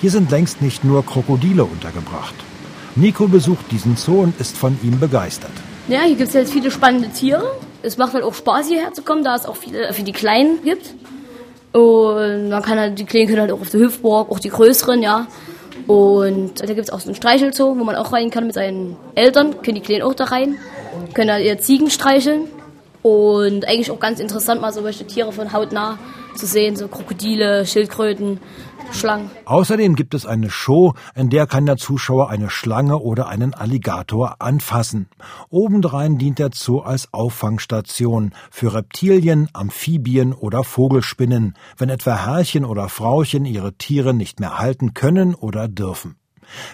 Hier 0.00 0.10
sind 0.10 0.30
längst 0.30 0.60
nicht 0.60 0.84
nur 0.84 1.04
Krokodile 1.04 1.64
untergebracht. 1.64 2.34
Nico 2.94 3.26
besucht 3.26 3.70
diesen 3.70 3.96
Zoo 3.96 4.20
und 4.20 4.38
ist 4.38 4.56
von 4.56 4.78
ihm 4.82 5.00
begeistert. 5.00 5.52
Ja, 5.88 6.02
hier 6.02 6.16
gibt 6.16 6.28
es 6.28 6.34
jetzt 6.34 6.52
viele 6.52 6.70
spannende 6.70 7.08
Tiere. 7.08 7.44
Es 7.82 7.96
macht 7.96 8.12
halt 8.14 8.24
auch 8.24 8.34
Spaß, 8.34 8.68
hierher 8.68 8.92
zu 8.92 9.02
kommen, 9.02 9.24
da 9.24 9.34
es 9.34 9.46
auch 9.46 9.56
viele 9.56 9.92
für 9.92 10.02
die 10.02 10.12
Kleinen 10.12 10.62
gibt. 10.62 10.94
Und 11.72 12.50
man 12.50 12.62
kann 12.62 12.78
halt, 12.78 12.98
die 12.98 13.06
Kleinen 13.06 13.28
können 13.28 13.40
halt 13.40 13.52
auch 13.52 13.60
auf 13.60 13.70
der 13.70 13.80
Hüpfburg, 13.80 14.30
auch 14.30 14.38
die 14.38 14.50
größeren, 14.50 15.02
ja. 15.02 15.26
Und 15.86 16.60
da 16.60 16.66
gibt 16.66 16.80
es 16.80 16.90
auch 16.90 17.00
so 17.00 17.08
einen 17.08 17.14
Streichelzoo, 17.14 17.78
wo 17.78 17.84
man 17.84 17.96
auch 17.96 18.12
rein 18.12 18.30
kann 18.30 18.46
mit 18.46 18.54
seinen 18.54 18.96
Eltern. 19.14 19.62
Können 19.62 19.76
die 19.76 19.80
Kleinen 19.80 20.02
auch 20.02 20.14
da 20.14 20.24
rein. 20.24 20.58
Können 21.14 21.28
da 21.28 21.38
ihre 21.38 21.58
Ziegen 21.58 21.90
streicheln. 21.90 22.44
Und 23.02 23.66
eigentlich 23.66 23.90
auch 23.90 23.98
ganz 23.98 24.20
interessant, 24.20 24.60
mal 24.60 24.72
solche 24.72 25.06
Tiere 25.06 25.32
von 25.32 25.52
hautnah 25.52 25.98
zu 26.34 26.46
sehen. 26.46 26.76
So 26.76 26.88
Krokodile, 26.88 27.66
Schildkröten, 27.66 28.40
Schlangen. 28.92 29.30
Außerdem 29.44 29.94
gibt 29.94 30.14
es 30.14 30.26
eine 30.26 30.50
Show, 30.50 30.94
in 31.14 31.30
der 31.30 31.46
kann 31.46 31.66
der 31.66 31.76
Zuschauer 31.76 32.30
eine 32.30 32.50
Schlange 32.50 32.98
oder 32.98 33.28
einen 33.28 33.54
Alligator 33.54 34.36
anfassen. 34.40 35.08
Obendrein 35.48 36.18
dient 36.18 36.38
der 36.38 36.50
Zoo 36.52 36.80
als 36.80 37.12
Auffangstation 37.12 38.32
für 38.50 38.74
Reptilien, 38.74 39.48
Amphibien 39.52 40.32
oder 40.32 40.64
Vogelspinnen, 40.64 41.54
wenn 41.78 41.88
etwa 41.88 42.26
Herrchen 42.26 42.64
oder 42.64 42.88
Frauchen 42.88 43.44
ihre 43.44 43.74
Tiere 43.74 44.14
nicht 44.14 44.40
mehr 44.40 44.58
halten 44.58 44.94
können 44.94 45.34
oder 45.34 45.68
dürfen. 45.68 46.16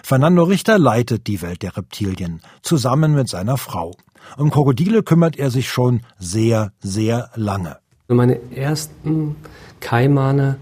Fernando 0.03 0.43
Richter 0.43 0.77
leitet 0.77 1.27
die 1.27 1.41
Welt 1.41 1.63
der 1.63 1.77
Reptilien, 1.77 2.41
zusammen 2.61 3.13
mit 3.13 3.29
seiner 3.29 3.57
Frau. 3.57 3.95
Um 4.37 4.51
Krokodile 4.51 5.03
kümmert 5.03 5.37
er 5.37 5.49
sich 5.49 5.69
schon 5.69 6.01
sehr, 6.17 6.73
sehr 6.79 7.29
lange. 7.35 7.77
Meine 8.09 8.39
ersten 8.55 9.35
Kaimane 9.79 10.57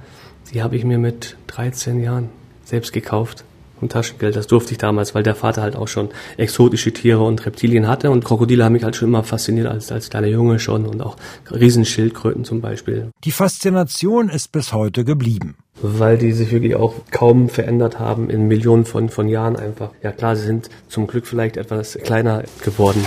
die 0.53 0.63
habe 0.63 0.75
ich 0.75 0.83
mir 0.83 0.97
mit 0.97 1.35
13 1.47 2.01
Jahren 2.01 2.29
selbst 2.63 2.93
gekauft. 2.93 3.43
Und 3.79 3.91
Taschengeld, 3.91 4.35
das 4.35 4.47
durfte 4.47 4.71
ich 4.71 4.79
damals, 4.79 5.13
weil 5.13 5.21
der 5.21 5.35
Vater 5.35 5.61
halt 5.61 5.75
auch 5.75 5.87
schon 5.87 6.09
exotische 6.37 6.91
Tiere 6.91 7.23
und 7.23 7.45
Reptilien 7.45 7.87
hatte. 7.87 8.09
Und 8.09 8.25
Krokodile 8.25 8.63
haben 8.63 8.73
mich 8.73 8.83
halt 8.83 8.95
schon 8.95 9.09
immer 9.09 9.23
fasziniert 9.23 9.67
als, 9.67 9.91
als 9.91 10.09
kleiner 10.09 10.27
Junge 10.27 10.57
schon 10.57 10.87
und 10.87 10.99
auch 10.99 11.15
Riesenschildkröten 11.51 12.43
zum 12.43 12.59
Beispiel. 12.59 13.11
Die 13.23 13.31
Faszination 13.31 14.29
ist 14.29 14.51
bis 14.51 14.73
heute 14.73 15.05
geblieben. 15.05 15.57
Weil 15.79 16.17
die 16.17 16.31
sich 16.31 16.51
wirklich 16.51 16.75
auch 16.75 16.95
kaum 17.11 17.49
verändert 17.49 17.99
haben 17.99 18.31
in 18.31 18.47
Millionen 18.47 18.85
von, 18.85 19.09
von 19.09 19.27
Jahren 19.27 19.55
einfach. 19.55 19.91
Ja 20.01 20.11
klar, 20.11 20.35
sie 20.35 20.47
sind 20.47 20.71
zum 20.87 21.05
Glück 21.05 21.27
vielleicht 21.27 21.55
etwas 21.55 21.99
kleiner 22.03 22.45
geworden. 22.63 23.05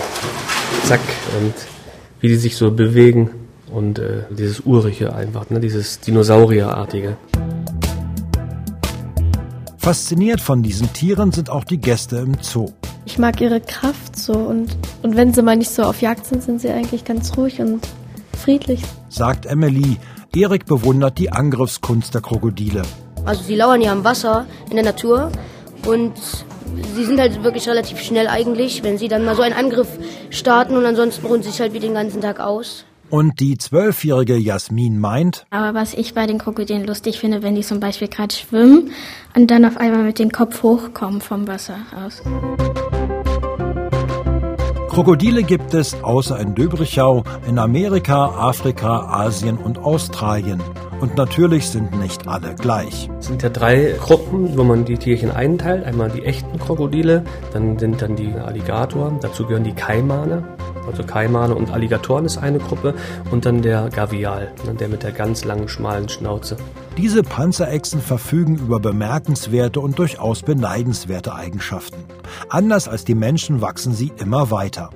Zack. 0.85 1.01
Und 1.41 1.55
wie 2.21 2.29
die 2.29 2.37
sich 2.37 2.55
so 2.55 2.71
bewegen, 2.71 3.31
und 3.73 3.99
äh, 3.99 4.25
dieses 4.31 4.61
Urige 4.61 5.15
einfach, 5.15 5.49
ne, 5.51 5.61
dieses 5.61 6.01
Dinosaurierartige. 6.01 7.17
Fasziniert 9.79 10.41
von 10.41 10.63
diesen 10.63 10.93
Tieren 10.93 11.33
sind 11.33 11.49
auch 11.51 11.65
die 11.65 11.79
Gäste 11.79 12.17
im 12.17 12.37
Zoo. 12.43 12.71
Ich 13.07 13.19
mag 13.19 13.41
ihre 13.41 13.61
Kraft 13.61 14.17
so 14.17 14.35
und, 14.35 14.77
und 15.03 15.17
wenn 15.17 15.33
sie 15.33 15.43
mal 15.43 15.57
nicht 15.57 15.71
so 15.71 15.83
auf 15.83 16.03
Jagd 16.03 16.27
sind, 16.27 16.43
sind 16.43 16.61
sie 16.61 16.71
eigentlich 16.71 17.05
ganz 17.05 17.37
ruhig 17.37 17.61
und 17.61 17.87
friedlich. 18.39 18.83
Sagt 19.09 19.47
Emily. 19.47 19.97
Erik 20.37 20.67
bewundert 20.67 21.19
die 21.19 21.33
Angriffskunst 21.33 22.15
der 22.15 22.21
Krokodile. 22.21 22.83
Also 23.25 23.43
sie 23.43 23.57
lauern 23.57 23.81
ja 23.81 23.91
am 23.91 24.05
Wasser 24.05 24.47
in 24.69 24.77
der 24.77 24.85
Natur 24.85 25.33
und 25.87 26.13
sie 26.95 27.05
sind 27.05 27.19
halt 27.19 27.43
wirklich 27.43 27.69
relativ 27.69 28.01
schnell 28.01 28.29
eigentlich, 28.29 28.83
wenn 28.85 28.97
sie 28.97 29.09
dann 29.09 29.25
mal 29.25 29.35
so 29.35 29.43
einen 29.43 29.55
Angriff 29.55 29.89
starten 30.31 30.77
und 30.77 30.85
ansonsten 30.85 31.27
ruhen 31.27 31.43
sie 31.43 31.51
sich 31.51 31.61
halt 31.61 31.73
wie 31.73 31.81
den 31.81 31.95
ganzen 31.95 32.21
Tag 32.21 32.39
aus. 32.39 32.85
Und 33.11 33.41
die 33.41 33.59
zwölfjährige 33.59 34.37
Jasmin 34.37 34.99
meint, 34.99 35.47
Aber 35.51 35.75
was 35.75 35.95
ich 35.95 36.15
bei 36.15 36.27
den 36.27 36.39
Krokodilen 36.39 36.87
lustig 36.87 37.19
finde, 37.19 37.43
wenn 37.43 37.57
die 37.57 37.63
zum 37.63 37.81
Beispiel 37.81 38.07
gerade 38.09 38.33
schwimmen 38.33 38.93
und 39.35 39.51
dann 39.51 39.65
auf 39.65 39.77
einmal 39.77 40.05
mit 40.05 40.21
dem 40.21 40.31
Kopf 40.31 40.63
hochkommen 40.63 41.21
vom 41.21 41.49
Wasser 41.49 41.79
aus. 41.97 42.23
Krokodile 44.89 45.43
gibt 45.43 45.75
es 45.75 45.95
außer 46.03 46.39
in 46.39 46.55
Döbrichau 46.55 47.25
in 47.49 47.59
Amerika, 47.59 48.27
Afrika, 48.27 49.07
Asien 49.09 49.57
und 49.57 49.79
Australien. 49.79 50.61
Und 51.01 51.17
natürlich 51.17 51.69
sind 51.69 51.99
nicht 51.99 52.29
alle 52.29 52.55
gleich. 52.55 53.09
Es 53.19 53.27
sind 53.27 53.43
ja 53.43 53.49
drei 53.49 53.95
Gruppen, 53.99 54.59
wo 54.59 54.65
man 54.65 54.85
die 54.85 54.99
Tierchen 54.99 55.31
einteilt. 55.31 55.85
Einmal 55.85 56.11
die 56.11 56.25
echten 56.25 56.59
Krokodile, 56.59 57.25
dann 57.53 57.79
sind 57.79 58.03
dann 58.03 58.17
die 58.17 58.33
Alligatoren, 58.35 59.19
dazu 59.21 59.47
gehören 59.47 59.65
die 59.65 59.73
Kaimane. 59.73 60.45
Also 60.91 61.05
Kaimane 61.05 61.55
und 61.55 61.71
Alligatoren 61.71 62.25
ist 62.25 62.39
eine 62.39 62.59
Gruppe 62.59 62.95
und 63.31 63.47
dann 63.47 63.63
der 63.63 63.91
Gavial, 63.91 64.53
ne, 64.67 64.75
der 64.75 64.89
mit 64.89 65.05
der 65.05 65.13
ganz 65.13 65.45
langen, 65.45 65.69
schmalen 65.69 66.09
Schnauze. 66.09 66.57
Diese 66.97 67.23
Panzerechsen 67.23 68.01
verfügen 68.01 68.57
über 68.57 68.81
bemerkenswerte 68.81 69.79
und 69.79 69.99
durchaus 70.01 70.43
beneidenswerte 70.43 71.33
Eigenschaften. 71.35 72.05
Anders 72.49 72.89
als 72.89 73.05
die 73.05 73.15
Menschen 73.15 73.61
wachsen 73.61 73.95
sie 73.95 74.11
immer 74.19 74.51
weiter. 74.51 74.91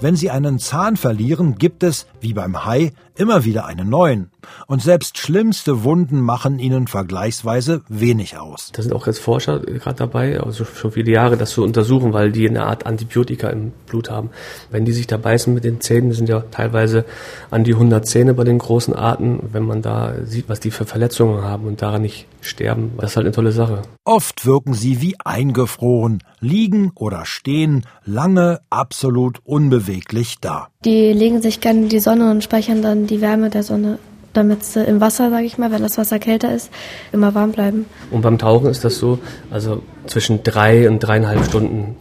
Wenn 0.00 0.16
sie 0.16 0.30
einen 0.30 0.58
Zahn 0.58 0.96
verlieren, 0.96 1.56
gibt 1.56 1.84
es, 1.84 2.06
wie 2.20 2.32
beim 2.32 2.66
Hai, 2.66 2.92
immer 3.16 3.44
wieder 3.44 3.66
einen 3.66 3.88
neuen. 3.88 4.30
Und 4.66 4.82
selbst 4.82 5.18
schlimmste 5.18 5.84
Wunden 5.84 6.20
machen 6.20 6.58
ihnen 6.58 6.86
vergleichsweise 6.86 7.82
wenig 7.88 8.38
aus. 8.38 8.70
Da 8.72 8.82
sind 8.82 8.92
auch 8.92 9.06
jetzt 9.06 9.18
Forscher 9.18 9.60
gerade 9.60 9.96
dabei, 9.96 10.40
also 10.40 10.64
schon 10.64 10.92
viele 10.92 11.10
Jahre, 11.10 11.36
das 11.36 11.50
zu 11.50 11.62
untersuchen, 11.62 12.12
weil 12.12 12.32
die 12.32 12.48
eine 12.48 12.64
Art 12.64 12.86
Antibiotika 12.86 13.48
im 13.48 13.72
Blut 13.86 14.10
haben. 14.10 14.30
Wenn 14.70 14.84
die 14.84 14.92
sich 14.92 15.06
da 15.06 15.16
beißen 15.16 15.52
mit 15.52 15.64
den 15.64 15.80
Zähnen, 15.80 16.10
das 16.10 16.18
sind 16.18 16.28
ja 16.28 16.40
teilweise 16.50 17.04
an 17.50 17.64
die 17.64 17.74
100 17.74 18.06
Zähne 18.06 18.34
bei 18.34 18.44
den 18.44 18.58
großen 18.58 18.94
Arten, 18.94 19.40
wenn 19.52 19.64
man 19.64 19.82
da 19.82 20.14
sieht, 20.24 20.48
was 20.48 20.60
die 20.60 20.70
für 20.70 20.84
Verletzungen 20.84 21.42
haben 21.42 21.66
und 21.66 21.82
daran 21.82 22.02
nicht 22.02 22.26
sterben, 22.40 22.92
das 22.98 23.10
ist 23.10 23.16
halt 23.16 23.26
eine 23.26 23.34
tolle 23.34 23.52
Sache. 23.52 23.82
Oft 24.04 24.46
wirken 24.46 24.74
sie 24.74 25.00
wie 25.00 25.16
eingefroren, 25.24 26.22
liegen 26.40 26.92
oder 26.94 27.24
stehen 27.24 27.84
lange 28.04 28.60
absolut 28.70 29.40
unbeweglich 29.44 30.36
da. 30.40 30.68
Die 30.84 31.12
legen 31.12 31.42
sich 31.42 31.60
gerne 31.60 31.80
in 31.80 31.88
die 31.88 31.98
Sonne 31.98 32.30
und 32.30 32.44
speichern 32.44 32.82
dann 32.82 33.05
die 33.06 33.20
Wärme 33.20 33.50
der 33.50 33.62
Sonne, 33.62 33.98
damit 34.32 34.64
sie 34.64 34.84
im 34.84 35.00
Wasser, 35.00 35.30
sage 35.30 35.44
ich 35.44 35.58
mal, 35.58 35.70
wenn 35.70 35.82
das 35.82 35.98
Wasser 35.98 36.18
kälter 36.18 36.54
ist, 36.54 36.70
immer 37.12 37.34
warm 37.34 37.52
bleiben. 37.52 37.86
Und 38.10 38.22
beim 38.22 38.38
Tauchen 38.38 38.70
ist 38.70 38.84
das 38.84 38.98
so, 38.98 39.18
also 39.50 39.82
zwischen 40.06 40.42
drei 40.42 40.88
und 40.88 41.00
dreieinhalb 41.00 41.44
Stunden, 41.44 41.96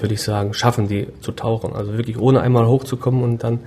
würde 0.00 0.14
ich 0.14 0.22
sagen, 0.22 0.54
schaffen 0.54 0.88
die 0.88 1.08
zu 1.20 1.32
tauchen. 1.32 1.74
Also 1.74 1.96
wirklich 1.96 2.18
ohne 2.18 2.40
einmal 2.40 2.66
hochzukommen 2.66 3.22
und 3.22 3.42
dann 3.42 3.60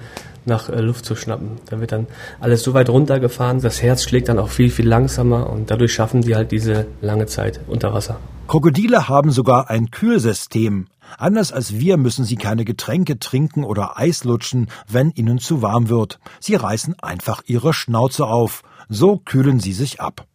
nach 0.48 0.70
äh, 0.70 0.80
Luft 0.82 1.06
zu 1.06 1.16
schnappen. 1.16 1.52
Da 1.70 1.80
wird 1.80 1.92
dann 1.92 2.08
alles 2.40 2.64
so 2.64 2.74
weit 2.74 2.90
runtergefahren, 2.90 3.62
das 3.62 3.82
Herz 3.82 4.04
schlägt 4.04 4.30
dann 4.30 4.40
auch 4.40 4.50
viel, 4.50 4.70
viel 4.70 4.88
langsamer 4.88 5.50
und 5.50 5.72
dadurch 5.72 5.94
schaffen 5.94 6.22
die 6.22 6.36
halt 6.36 6.52
diese 6.52 6.88
lange 7.02 7.26
Zeit 7.26 7.60
unter 7.68 7.94
Wasser. 7.94 8.20
Krokodile 8.48 9.10
haben 9.10 9.32
sogar 9.32 9.70
ein 9.70 9.90
Kühlsystem. 9.90 10.88
Anders 11.18 11.52
als 11.52 11.80
wir 11.80 11.98
müssen 11.98 12.26
sie 12.26 12.36
keine 12.36 12.66
Getränke 12.66 13.18
trinken 13.18 13.64
oder 13.64 13.98
Eis 13.98 14.24
lutschen, 14.24 14.70
wenn 14.88 15.12
ihnen 15.12 15.40
zu 15.40 15.62
warm 15.62 15.90
wird. 15.90 16.20
Sie 16.40 16.56
reißen 16.56 17.00
einfach 17.00 17.42
ihre 17.46 17.74
Schnauze 17.74 18.26
auf. 18.26 18.64
So 18.90 19.18
kühlen 19.18 19.60
sie 19.60 19.74
sich 19.74 20.00
ab. 20.00 20.28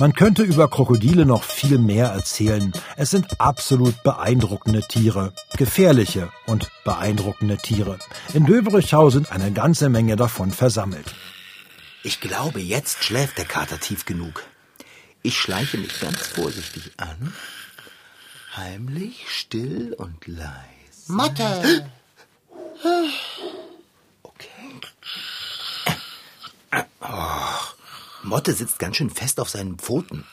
Man 0.00 0.12
könnte 0.12 0.44
über 0.44 0.68
Krokodile 0.68 1.26
noch 1.26 1.42
viel 1.42 1.78
mehr 1.78 2.08
erzählen. 2.08 2.72
Es 2.96 3.10
sind 3.10 3.40
absolut 3.40 4.00
beeindruckende 4.04 4.86
Tiere. 4.86 5.32
Gefährliche 5.56 6.30
und 6.46 6.70
beeindruckende 6.84 7.56
Tiere. 7.56 7.98
In 8.32 8.46
Döberichau 8.46 9.10
sind 9.10 9.32
eine 9.32 9.50
ganze 9.50 9.88
Menge 9.88 10.14
davon 10.14 10.52
versammelt. 10.52 11.14
Ich 12.04 12.20
glaube, 12.20 12.60
jetzt 12.60 13.02
schläft 13.02 13.38
der 13.38 13.44
Kater 13.44 13.80
tief 13.80 14.04
genug. 14.04 14.44
Ich 15.22 15.36
schleiche 15.36 15.78
mich 15.78 15.98
ganz 15.98 16.18
vorsichtig 16.18 16.92
an. 16.96 17.32
Heimlich, 18.54 19.26
still 19.28 19.94
und 19.98 20.26
leise. 20.28 20.52
Motte! 21.08 21.90
Okay. 24.22 24.80
Oh, 27.00 27.67
Motte 28.28 28.52
sitzt 28.52 28.78
ganz 28.78 28.96
schön 28.96 29.10
fest 29.10 29.40
auf 29.40 29.48
seinen 29.48 29.78
Pfoten. 29.78 30.24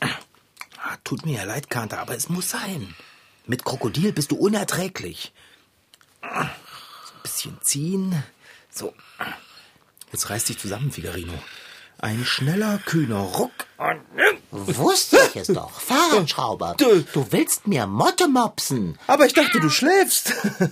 Ah, 0.00 0.96
Tut 1.04 1.24
mir 1.24 1.36
ja 1.38 1.44
leid, 1.44 1.70
Kater, 1.70 1.98
aber 2.00 2.16
es 2.16 2.28
muss 2.28 2.50
sein. 2.50 2.94
Mit 3.46 3.64
Krokodil 3.64 4.12
bist 4.12 4.30
du 4.30 4.36
unerträglich. 4.36 5.32
So 6.22 6.28
ein 6.28 7.22
bisschen 7.22 7.58
ziehen. 7.62 8.22
So. 8.70 8.94
Jetzt 10.12 10.28
reiß 10.30 10.44
dich 10.44 10.58
zusammen, 10.58 10.90
Figarino. 10.90 11.32
Ein 12.02 12.24
schneller, 12.24 12.78
kühner 12.86 13.18
Ruck 13.20 13.50
und... 13.76 14.00
Wusste 14.52 15.18
ich 15.28 15.36
es 15.36 15.46
doch. 15.48 15.70
Fahrradschrauber. 15.80 16.74
Du, 16.78 17.02
du 17.12 17.26
willst 17.30 17.66
mir 17.66 17.86
Motte 17.86 18.26
mopsen. 18.26 18.98
Aber 19.06 19.26
ich 19.26 19.32
dachte, 19.34 19.60
du 19.60 19.68
schläfst. 19.70 20.32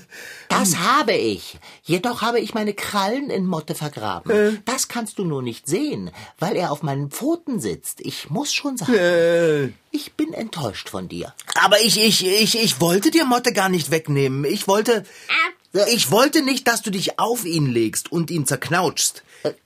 Das 0.50 0.78
habe 0.78 1.12
ich. 1.12 1.58
Jedoch 1.82 2.22
habe 2.22 2.40
ich 2.40 2.54
meine 2.54 2.72
Krallen 2.72 3.28
in 3.28 3.44
Motte 3.44 3.74
vergraben. 3.74 4.62
Das 4.64 4.88
kannst 4.88 5.18
du 5.18 5.24
nur 5.24 5.42
nicht 5.42 5.66
sehen, 5.68 6.10
weil 6.38 6.56
er 6.56 6.72
auf 6.72 6.82
meinen 6.82 7.10
Pfoten 7.10 7.60
sitzt. 7.60 8.00
Ich 8.00 8.30
muss 8.30 8.54
schon 8.54 8.78
sagen, 8.78 8.94
Äh, 8.94 9.66
ich 9.90 10.14
bin 10.16 10.32
enttäuscht 10.32 10.88
von 10.88 11.06
dir. 11.06 11.34
aber 11.62 11.78
ich, 11.82 12.00
ich, 12.02 12.26
ich, 12.26 12.58
ich 12.58 12.80
wollte 12.80 13.10
dir 13.10 13.26
Motte 13.26 13.52
gar 13.52 13.68
nicht 13.68 13.90
wegnehmen. 13.90 14.46
Ich 14.46 14.66
wollte, 14.66 15.04
ich 15.86 16.10
wollte 16.10 16.42
nicht, 16.42 16.66
dass 16.66 16.82
du 16.82 16.90
dich 16.90 17.18
auf 17.18 17.44
ihn 17.44 17.66
legst 17.66 18.10
und 18.10 18.30
ihn 18.30 18.46
zerknautschst. 18.46 19.22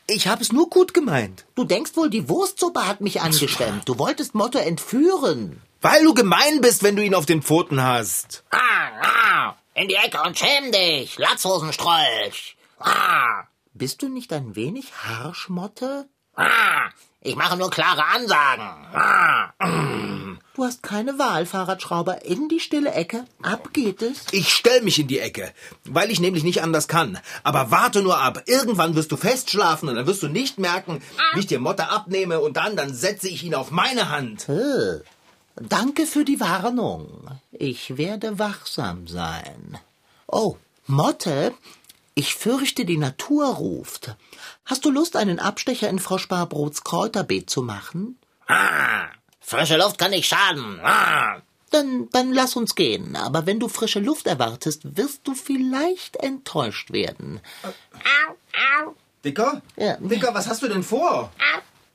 Ich 0.06 0.28
habe 0.28 0.42
es 0.42 0.52
nur 0.52 0.68
gut 0.68 0.92
gemeint. 0.92 1.44
Du 1.54 1.64
denkst 1.64 1.92
wohl, 1.96 2.10
die 2.10 2.28
Wurstsuppe 2.28 2.86
hat 2.86 3.00
mich 3.00 3.20
angeschwemmt. 3.20 3.88
Du 3.88 3.98
wolltest 3.98 4.34
Motte 4.34 4.60
entführen. 4.60 5.62
Weil 5.80 6.04
du 6.04 6.14
gemein 6.14 6.60
bist, 6.60 6.82
wenn 6.82 6.96
du 6.96 7.04
ihn 7.04 7.14
auf 7.14 7.26
den 7.26 7.42
Pfoten 7.42 7.82
hast. 7.82 8.44
Ah, 8.50 8.58
ah, 9.00 9.56
in 9.74 9.88
die 9.88 9.94
Ecke 9.94 10.20
und 10.22 10.38
schäm 10.38 10.70
dich, 10.70 11.18
Latzhosenstrolch. 11.18 12.56
Ah, 12.78 13.44
bist 13.74 14.02
du 14.02 14.08
nicht 14.08 14.32
ein 14.32 14.54
wenig 14.54 14.92
harsch, 14.92 15.48
Motte? 15.48 16.08
Ah, 16.36 16.90
ich 17.22 17.36
mache 17.36 17.56
nur 17.56 17.70
klare 17.70 18.04
Ansagen. 18.04 20.36
Du 20.54 20.64
hast 20.64 20.82
keine 20.82 21.18
Wahl, 21.18 21.46
Fahrradschrauber. 21.46 22.24
In 22.24 22.48
die 22.48 22.60
stille 22.60 22.92
Ecke. 22.92 23.24
Ab 23.40 23.72
geht 23.72 24.02
es. 24.02 24.26
Ich 24.32 24.52
stell 24.52 24.82
mich 24.82 24.98
in 24.98 25.06
die 25.06 25.18
Ecke, 25.18 25.52
weil 25.84 26.10
ich 26.10 26.20
nämlich 26.20 26.44
nicht 26.44 26.62
anders 26.62 26.88
kann. 26.88 27.18
Aber 27.42 27.70
warte 27.70 28.02
nur 28.02 28.20
ab. 28.20 28.42
Irgendwann 28.46 28.94
wirst 28.94 29.12
du 29.12 29.16
festschlafen 29.16 29.88
und 29.88 29.94
dann 29.94 30.06
wirst 30.06 30.22
du 30.22 30.28
nicht 30.28 30.58
merken, 30.58 31.02
wie 31.34 31.40
ich 31.40 31.46
dir 31.46 31.60
Motte 31.60 31.88
abnehme 31.88 32.40
und 32.40 32.56
dann, 32.56 32.76
dann 32.76 32.92
setze 32.92 33.28
ich 33.28 33.44
ihn 33.44 33.54
auf 33.54 33.70
meine 33.70 34.10
Hand. 34.10 34.46
Danke 35.56 36.06
für 36.06 36.24
die 36.24 36.40
Warnung. 36.40 37.30
Ich 37.52 37.96
werde 37.96 38.38
wachsam 38.38 39.06
sein. 39.06 39.78
Oh, 40.26 40.56
Motte, 40.86 41.54
ich 42.14 42.34
fürchte, 42.34 42.84
die 42.84 42.98
Natur 42.98 43.46
ruft. 43.46 44.16
Hast 44.64 44.84
du 44.84 44.90
Lust, 44.90 45.16
einen 45.16 45.38
Abstecher 45.38 45.88
in 45.88 45.98
Frau 45.98 46.18
Sparbrots 46.18 46.84
Kräuterbeet 46.84 47.50
zu 47.50 47.62
machen? 47.62 48.18
Ah, 48.46 49.06
frische 49.40 49.76
Luft 49.76 49.98
kann 49.98 50.10
nicht 50.10 50.28
schaden. 50.28 50.80
Ah. 50.82 51.42
Dann, 51.70 52.08
dann 52.12 52.32
lass 52.32 52.54
uns 52.54 52.74
gehen. 52.74 53.16
Aber 53.16 53.46
wenn 53.46 53.58
du 53.58 53.68
frische 53.68 54.00
Luft 54.00 54.26
erwartest, 54.26 54.96
wirst 54.96 55.22
du 55.24 55.34
vielleicht 55.34 56.16
enttäuscht 56.16 56.92
werden. 56.92 57.40
Dicker? 59.24 59.62
Ja. 59.76 59.96
Dicker, 59.96 60.34
was 60.34 60.48
hast 60.48 60.62
du 60.62 60.68
denn 60.68 60.82
vor? 60.82 61.32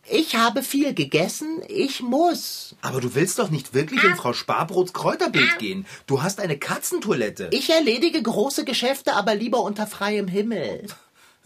Ich 0.09 0.35
habe 0.35 0.63
viel 0.63 0.93
gegessen, 0.93 1.61
ich 1.67 2.01
muss. 2.01 2.75
Aber 2.81 3.01
du 3.01 3.13
willst 3.13 3.39
doch 3.39 3.49
nicht 3.49 3.73
wirklich 3.73 4.03
in 4.03 4.15
Frau 4.15 4.31
Sparbrots 4.31 4.93
Kräuterbeet 4.93 5.59
gehen. 5.59 5.85
Du 6.05 6.23
hast 6.23 6.39
eine 6.39 6.57
Katzentoilette. 6.57 7.49
Ich 7.51 7.69
erledige 7.69 8.21
große 8.21 8.63
Geschäfte, 8.63 9.13
aber 9.15 9.35
lieber 9.35 9.61
unter 9.61 9.85
freiem 9.85 10.29
Himmel. 10.29 10.87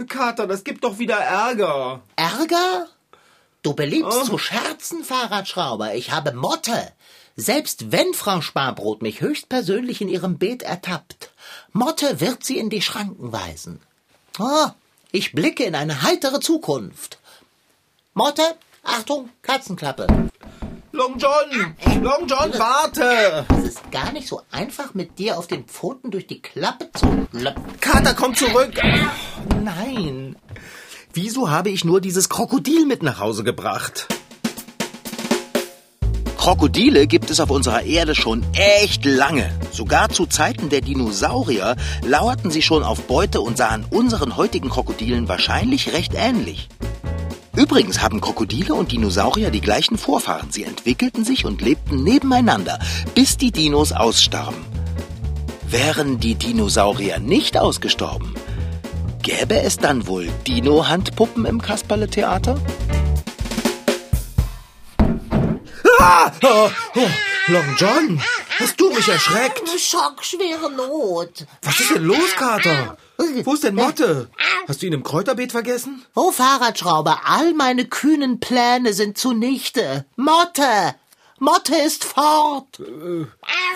Kater, 0.05 0.47
das 0.47 0.63
gibt 0.63 0.83
doch 0.83 0.99
wieder 0.99 1.17
Ärger. 1.17 2.01
Ärger? 2.15 2.87
Du 3.63 3.73
beliebst 3.73 4.25
zu 4.25 4.37
scherzen, 4.37 5.03
Fahrradschrauber. 5.03 5.93
Ich 5.95 6.11
habe 6.11 6.33
Motte. 6.33 6.91
Selbst 7.35 7.91
wenn 7.91 8.13
Frau 8.13 8.41
Sparbrot 8.41 9.01
mich 9.01 9.21
höchstpersönlich 9.21 10.01
in 10.01 10.09
ihrem 10.09 10.37
Beet 10.37 10.63
ertappt, 10.63 11.31
Motte 11.71 12.19
wird 12.19 12.43
sie 12.43 12.57
in 12.57 12.69
die 12.69 12.81
Schranken 12.81 13.31
weisen. 13.31 13.79
Oh, 14.39 14.67
ich 15.11 15.33
blicke 15.33 15.63
in 15.63 15.75
eine 15.75 16.01
heitere 16.01 16.39
Zukunft. 16.39 17.19
Motte, 18.13 18.43
Achtung, 18.83 19.29
Katzenklappe. 19.41 20.07
Long 20.93 21.17
John! 21.17 21.75
Long 22.01 22.27
John, 22.27 22.51
warte! 22.57 23.45
Es 23.57 23.63
ist 23.63 23.91
gar 23.91 24.11
nicht 24.11 24.27
so 24.27 24.41
einfach, 24.51 24.93
mit 24.93 25.19
dir 25.19 25.37
auf 25.37 25.47
den 25.47 25.65
Pfoten 25.65 26.11
durch 26.11 26.27
die 26.27 26.41
Klappe 26.41 26.89
zu. 26.93 27.27
Kater, 27.79 28.13
komm 28.13 28.35
zurück! 28.35 28.73
Nein. 29.63 30.35
Wieso 31.13 31.49
habe 31.49 31.69
ich 31.69 31.85
nur 31.85 32.01
dieses 32.01 32.29
Krokodil 32.29 32.85
mit 32.85 33.03
nach 33.03 33.19
Hause 33.19 33.43
gebracht? 33.43 34.07
Krokodile 36.37 37.05
gibt 37.05 37.29
es 37.29 37.39
auf 37.39 37.51
unserer 37.51 37.83
Erde 37.83 38.15
schon 38.15 38.43
echt 38.53 39.05
lange. 39.05 39.51
Sogar 39.71 40.09
zu 40.09 40.25
Zeiten 40.25 40.69
der 40.69 40.81
Dinosaurier 40.81 41.75
lauerten 42.03 42.49
sie 42.49 42.63
schon 42.63 42.81
auf 42.81 43.03
Beute 43.03 43.41
und 43.41 43.57
sahen 43.57 43.85
unseren 43.91 44.35
heutigen 44.37 44.69
Krokodilen 44.69 45.27
wahrscheinlich 45.27 45.93
recht 45.93 46.13
ähnlich. 46.15 46.67
Übrigens 47.55 48.01
haben 48.01 48.21
Krokodile 48.21 48.73
und 48.73 48.91
Dinosaurier 48.91 49.51
die 49.51 49.61
gleichen 49.61 49.99
Vorfahren. 49.99 50.49
Sie 50.49 50.63
entwickelten 50.63 51.25
sich 51.25 51.45
und 51.45 51.61
lebten 51.61 52.03
nebeneinander, 52.03 52.79
bis 53.13 53.37
die 53.37 53.51
Dinos 53.51 53.91
ausstarben. 53.91 54.65
Wären 55.67 56.19
die 56.19 56.35
Dinosaurier 56.35 57.19
nicht 57.19 57.57
ausgestorben, 57.57 58.33
gäbe 59.21 59.61
es 59.61 59.77
dann 59.77 60.07
wohl 60.07 60.27
Dino-Handpuppen 60.47 61.45
im 61.45 61.61
Kasperle-Theater? 61.61 62.59
Ah! 65.99 66.31
Oh, 66.43 66.69
oh, 66.95 67.09
Long 67.47 67.75
John, 67.77 68.21
hast 68.59 68.79
du 68.79 68.89
mich 68.89 69.07
erschreckt? 69.07 69.67
Schock, 69.79 70.23
schwere 70.23 70.71
Not. 70.71 71.45
Was 71.61 71.79
ist 71.79 71.91
denn 71.91 72.03
los, 72.03 72.35
Kater? 72.35 72.97
Wo 73.43 73.53
ist 73.53 73.63
denn 73.63 73.75
Motte? 73.75 74.29
Hast 74.67 74.81
du 74.81 74.87
ihn 74.87 74.93
im 74.93 75.03
Kräuterbeet 75.03 75.51
vergessen? 75.51 76.05
Oh, 76.15 76.31
Fahrradschrauber, 76.31 77.21
all 77.25 77.53
meine 77.53 77.85
kühnen 77.85 78.39
Pläne 78.39 78.93
sind 78.93 79.17
zunichte. 79.17 80.05
Motte! 80.15 80.95
Motte 81.39 81.75
ist 81.75 82.03
fort! 82.03 82.81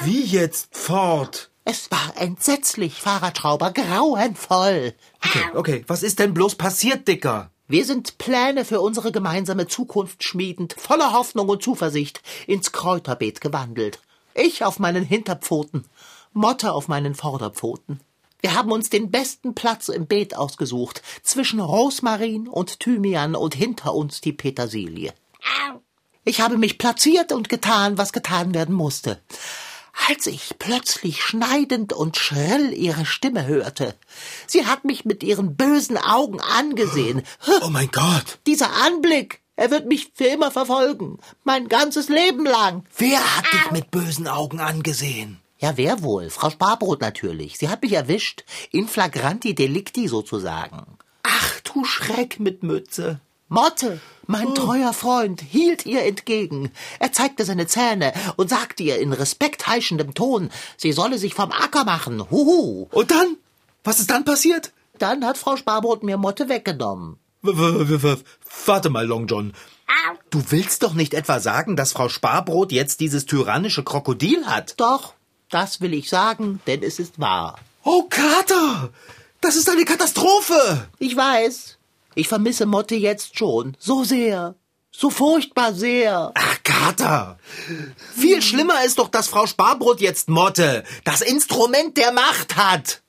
Wie 0.01 0.23
jetzt 0.23 0.69
fort? 0.71 1.49
Es 1.67 1.89
war 1.89 2.13
entsetzlich, 2.15 3.01
Fahrradschrauber, 3.01 3.71
grauenvoll. 3.71 4.93
Okay, 5.25 5.43
okay, 5.55 5.83
was 5.87 6.03
ist 6.03 6.19
denn 6.19 6.35
bloß 6.35 6.55
passiert, 6.55 7.07
Dicker? 7.07 7.49
Wir 7.67 7.85
sind 7.85 8.19
Pläne 8.19 8.65
für 8.65 8.79
unsere 8.79 9.11
gemeinsame 9.11 9.65
Zukunft 9.67 10.23
schmiedend, 10.23 10.75
voller 10.77 11.13
Hoffnung 11.13 11.49
und 11.49 11.63
Zuversicht, 11.63 12.21
ins 12.45 12.71
Kräuterbeet 12.71 13.41
gewandelt. 13.41 13.99
Ich 14.35 14.63
auf 14.63 14.77
meinen 14.77 15.03
Hinterpfoten, 15.03 15.85
Motte 16.33 16.71
auf 16.71 16.87
meinen 16.87 17.15
Vorderpfoten. 17.15 17.99
Wir 18.41 18.53
haben 18.53 18.71
uns 18.71 18.91
den 18.91 19.09
besten 19.09 19.55
Platz 19.55 19.89
im 19.89 20.05
Beet 20.05 20.37
ausgesucht, 20.37 21.01
zwischen 21.23 21.59
Rosmarin 21.59 22.47
und 22.47 22.79
Thymian 22.79 23.33
und 23.33 23.55
hinter 23.55 23.95
uns 23.95 24.21
die 24.21 24.33
Petersilie. 24.33 25.15
Ich 26.25 26.41
habe 26.41 26.59
mich 26.59 26.77
platziert 26.77 27.31
und 27.31 27.49
getan, 27.49 27.97
was 27.97 28.13
getan 28.13 28.53
werden 28.53 28.75
musste. 28.75 29.19
Als 30.07 30.27
ich 30.27 30.55
plötzlich 30.59 31.23
schneidend 31.23 31.93
und 31.93 32.17
schrill 32.17 32.73
ihre 32.73 33.05
Stimme 33.05 33.47
hörte. 33.47 33.95
Sie 34.45 34.65
hat 34.65 34.85
mich 34.85 35.05
mit 35.05 35.23
ihren 35.23 35.55
bösen 35.55 35.97
Augen 35.97 36.41
angesehen. 36.41 37.23
Oh 37.61 37.69
mein 37.69 37.89
Gott! 37.91 38.39
Dieser 38.45 38.71
Anblick, 38.85 39.41
er 39.55 39.71
wird 39.71 39.87
mich 39.87 40.11
für 40.13 40.25
immer 40.25 40.51
verfolgen. 40.51 41.19
Mein 41.43 41.69
ganzes 41.69 42.09
Leben 42.09 42.45
lang. 42.45 42.83
Wer 42.97 43.19
hat 43.19 43.45
dich 43.53 43.71
mit 43.71 43.91
bösen 43.91 44.27
Augen 44.27 44.59
angesehen? 44.59 45.39
Ja, 45.57 45.77
wer 45.77 46.03
wohl? 46.03 46.29
Frau 46.29 46.49
Sparbrot 46.49 47.01
natürlich. 47.01 47.57
Sie 47.57 47.69
hat 47.69 47.81
mich 47.81 47.93
erwischt. 47.93 48.43
In 48.71 48.87
flagranti 48.87 49.55
delicti 49.55 50.07
sozusagen. 50.07 50.97
Ach, 51.23 51.59
du 51.61 51.85
Schreck 51.85 52.39
mit 52.39 52.61
Mütze. 52.61 53.21
Motte, 53.47 54.01
mein 54.27 54.53
treuer 54.55 54.93
Freund, 54.93 55.41
hielt 55.41 55.85
ihr 55.85 56.03
entgegen. 56.03 56.71
Er 56.99 57.11
zeigte 57.11 57.45
seine 57.45 57.67
Zähne 57.67 58.13
und 58.35 58.49
sagte 58.49 58.83
ihr 58.83 58.99
in 58.99 59.13
respektheischendem 59.13 60.13
Ton, 60.13 60.49
sie 60.77 60.91
solle 60.91 61.17
sich 61.17 61.33
vom 61.33 61.51
Acker 61.51 61.85
machen. 61.85 62.29
Huhu. 62.29 62.87
Und 62.91 63.11
dann? 63.11 63.37
Was 63.83 63.99
ist 63.99 64.09
dann 64.09 64.25
passiert? 64.25 64.71
Dann 64.99 65.25
hat 65.25 65.37
Frau 65.37 65.57
Sparbrot 65.57 66.03
mir 66.03 66.17
Motte 66.17 66.49
weggenommen. 66.49 67.17
W 67.41 68.15
warte 68.65 68.89
mal, 68.89 69.05
Long 69.05 69.27
John. 69.27 69.53
Du 70.29 70.43
willst 70.49 70.83
doch 70.83 70.93
nicht 70.93 71.13
etwa 71.13 71.39
sagen, 71.39 71.75
dass 71.75 71.93
Frau 71.93 72.09
Sparbrot 72.09 72.71
jetzt 72.71 72.99
dieses 72.99 73.25
tyrannische 73.25 73.83
Krokodil 73.83 74.45
hat? 74.47 74.79
Doch, 74.79 75.13
das 75.49 75.81
will 75.81 75.93
ich 75.93 76.09
sagen, 76.09 76.59
denn 76.67 76.83
es 76.83 76.99
ist 76.99 77.19
wahr. 77.19 77.57
Oh, 77.83 78.03
Kater! 78.09 78.89
Das 79.41 79.55
ist 79.55 79.69
eine 79.69 79.85
Katastrophe! 79.85 80.87
Ich 80.97 81.15
weiß. 81.15 81.77
Ich 82.15 82.27
vermisse 82.27 82.65
Motte 82.65 82.95
jetzt 82.95 83.37
schon. 83.37 83.75
So 83.79 84.03
sehr. 84.03 84.55
So 84.91 85.09
furchtbar 85.09 85.73
sehr. 85.73 86.31
Ach, 86.33 86.57
Kater! 86.63 87.37
Viel 88.15 88.41
schlimmer 88.41 88.83
ist 88.85 88.97
doch, 88.99 89.09
dass 89.09 89.27
Frau 89.27 89.45
Sparbrot 89.45 89.99
jetzt 89.99 90.29
Motte, 90.29 90.83
das 91.03 91.21
Instrument 91.21 91.97
der 91.97 92.13
Macht 92.13 92.55
hat. 92.55 93.01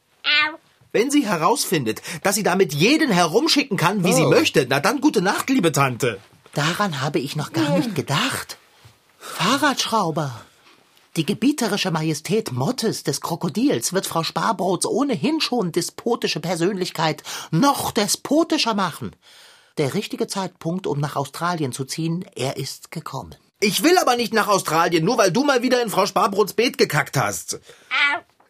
Wenn 0.92 1.10
sie 1.12 1.24
herausfindet, 1.26 2.02
dass 2.24 2.34
sie 2.34 2.42
damit 2.42 2.74
jeden 2.74 3.10
herumschicken 3.12 3.76
kann, 3.76 4.02
wie 4.02 4.12
sie 4.12 4.24
Oh. 4.24 4.30
möchte, 4.30 4.66
na 4.68 4.80
dann 4.80 5.00
gute 5.00 5.22
Nacht, 5.22 5.48
liebe 5.48 5.70
Tante. 5.70 6.18
Daran 6.54 7.00
habe 7.02 7.18
ich 7.20 7.36
noch 7.36 7.52
gar 7.52 7.76
nicht 7.76 7.94
gedacht. 7.94 8.56
Fahrradschrauber. 9.18 10.40
Die 11.16 11.24
gebieterische 11.24 11.90
Majestät 11.90 12.52
Mottes 12.52 13.02
des 13.02 13.22
Krokodils 13.22 13.94
wird 13.94 14.06
Frau 14.06 14.22
Sparbrots 14.22 14.84
ohnehin 14.84 15.40
schon 15.40 15.72
despotische 15.72 16.40
Persönlichkeit 16.40 17.22
noch 17.50 17.90
despotischer 17.90 18.74
machen. 18.74 19.16
Der 19.78 19.94
richtige 19.94 20.26
Zeitpunkt, 20.26 20.86
um 20.86 21.00
nach 21.00 21.16
Australien 21.16 21.72
zu 21.72 21.86
ziehen, 21.86 22.26
er 22.34 22.58
ist 22.58 22.90
gekommen. 22.90 23.34
Ich 23.60 23.82
will 23.82 23.96
aber 23.96 24.16
nicht 24.16 24.34
nach 24.34 24.48
Australien, 24.48 25.06
nur 25.06 25.16
weil 25.16 25.32
du 25.32 25.42
mal 25.42 25.62
wieder 25.62 25.82
in 25.82 25.88
Frau 25.88 26.04
Sparbrots 26.04 26.52
Beet 26.52 26.76
gekackt 26.76 27.16
hast. 27.16 27.60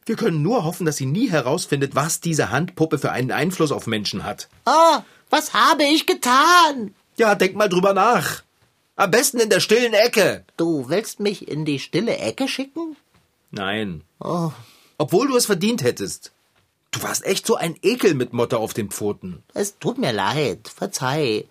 Wir 0.04 0.16
können 0.16 0.42
nur 0.42 0.64
hoffen, 0.64 0.86
dass 0.86 0.96
sie 0.96 1.06
nie 1.06 1.30
herausfindet, 1.30 1.94
was 1.94 2.20
diese 2.20 2.50
Handpuppe 2.50 2.98
für 2.98 3.12
einen 3.12 3.30
Einfluss 3.30 3.70
auf 3.70 3.86
Menschen 3.86 4.24
hat. 4.24 4.48
Oh, 4.64 4.98
was 5.30 5.54
habe 5.54 5.84
ich 5.84 6.06
getan? 6.06 6.96
Ja, 7.16 7.36
denk 7.36 7.54
mal 7.54 7.68
drüber 7.68 7.92
nach. 7.92 8.42
Am 8.96 9.10
besten 9.10 9.38
in 9.40 9.50
der 9.50 9.60
stillen 9.60 9.92
Ecke. 9.92 10.44
Du 10.56 10.88
willst 10.88 11.20
mich 11.20 11.48
in 11.48 11.64
die 11.64 11.78
stille 11.78 12.16
Ecke 12.16 12.48
schicken? 12.48 12.96
Nein. 13.50 14.02
Oh, 14.20 14.52
Obwohl 14.98 15.28
du 15.28 15.36
es 15.36 15.46
verdient 15.46 15.82
hättest. 15.82 16.32
Du 16.92 17.02
warst 17.02 17.26
echt 17.26 17.46
so 17.46 17.56
ein 17.56 17.76
Ekel 17.82 18.14
mit 18.14 18.32
Motte 18.32 18.56
auf 18.58 18.72
den 18.72 18.90
Pfoten. 18.90 19.42
es 19.52 19.78
tut 19.78 19.98
mir 19.98 20.12
leid, 20.12 20.68
verzeih. 20.68 21.44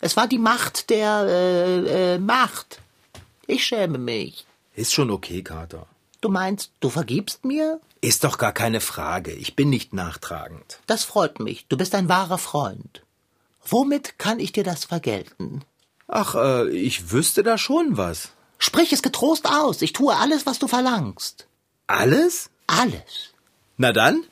Es 0.00 0.16
war 0.18 0.28
die 0.28 0.38
Macht 0.38 0.90
der 0.90 1.24
äh, 1.26 2.14
äh, 2.14 2.18
Macht. 2.18 2.80
Ich 3.46 3.64
schäme 3.64 3.96
mich. 3.96 4.44
Ist 4.74 4.92
schon 4.92 5.10
okay, 5.10 5.42
Kater. 5.42 5.86
Du 6.20 6.28
meinst, 6.28 6.72
du 6.80 6.90
vergibst 6.90 7.46
mir? 7.46 7.80
Ist 8.02 8.24
doch 8.24 8.36
gar 8.36 8.52
keine 8.52 8.82
Frage. 8.82 9.32
Ich 9.32 9.56
bin 9.56 9.70
nicht 9.70 9.94
nachtragend. 9.94 10.80
Das 10.86 11.04
freut 11.04 11.40
mich. 11.40 11.64
Du 11.68 11.78
bist 11.78 11.94
ein 11.94 12.10
wahrer 12.10 12.36
Freund. 12.38 13.02
Womit 13.64 14.18
kann 14.18 14.38
ich 14.40 14.52
dir 14.52 14.64
das 14.64 14.84
vergelten? 14.84 15.62
Ach, 16.08 16.34
äh, 16.34 16.70
ich 16.70 17.10
wüsste 17.10 17.42
da 17.42 17.58
schon 17.58 17.96
was. 17.96 18.28
Sprich 18.58 18.92
es 18.92 19.02
getrost 19.02 19.46
aus. 19.46 19.82
Ich 19.82 19.92
tue 19.92 20.14
alles, 20.14 20.46
was 20.46 20.58
du 20.58 20.68
verlangst. 20.68 21.46
Alles? 21.86 22.50
Alles. 22.66 23.34
Na 23.76 23.92
dann, 23.92 24.22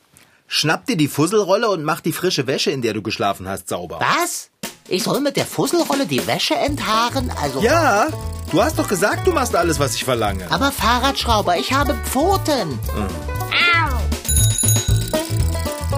schnapp 0.47 0.85
dir 0.85 0.97
die 0.97 1.07
Fusselrolle 1.07 1.69
und 1.69 1.83
mach 1.83 2.01
die 2.01 2.13
frische 2.13 2.47
Wäsche, 2.47 2.71
in 2.71 2.81
der 2.81 2.93
du 2.93 3.01
geschlafen 3.01 3.47
hast, 3.47 3.69
sauber. 3.69 3.99
Was? 3.99 4.49
Ich 4.87 5.03
soll 5.03 5.19
mit 5.19 5.35
der 5.35 5.45
Fusselrolle 5.45 6.05
die 6.05 6.25
Wäsche 6.27 6.55
enthaaren? 6.55 7.31
Also. 7.41 7.59
Ja, 7.61 8.07
du 8.51 8.61
hast 8.61 8.79
doch 8.79 8.87
gesagt, 8.87 9.27
du 9.27 9.31
machst 9.31 9.55
alles, 9.55 9.79
was 9.79 9.95
ich 9.95 10.03
verlange. 10.03 10.49
Aber 10.51 10.71
Fahrradschrauber, 10.71 11.57
ich 11.57 11.73
habe 11.73 11.95
Pfoten. 12.05 12.79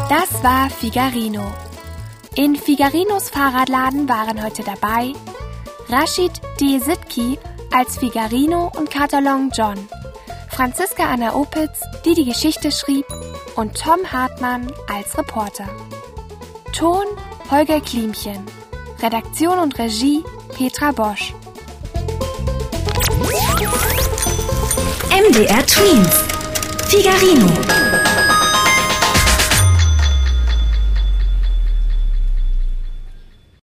Das 0.10 0.44
war 0.44 0.70
Figarino. 0.70 1.54
In 2.36 2.56
Figarinos 2.56 3.30
Fahrradladen 3.30 4.08
waren 4.08 4.44
heute 4.44 4.64
dabei 4.64 5.14
Rashid 5.90 6.42
D. 6.60 6.80
Sitki 6.80 7.40
als 7.74 7.98
Figarino 7.98 8.72
und 8.76 8.92
Katalon 8.92 9.52
John, 9.54 9.88
Franziska 10.50 11.04
Anna 11.06 11.34
Opitz, 11.34 11.82
die 12.04 12.14
die 12.14 12.26
Geschichte 12.26 12.72
schrieb, 12.72 13.06
und 13.56 13.80
Tom 13.80 14.00
Hartmann 14.12 14.72
als 14.94 15.18
Reporter. 15.18 15.68
Ton 16.74 17.06
Holger 17.50 17.80
Klimchen. 17.80 18.46
Redaktion 19.02 19.60
und 19.60 19.80
Regie 19.80 20.24
Petra 20.56 20.92
Bosch. 20.92 21.34
MDR 25.10 25.66
Twins. 25.66 26.24
Figarino. 26.90 27.97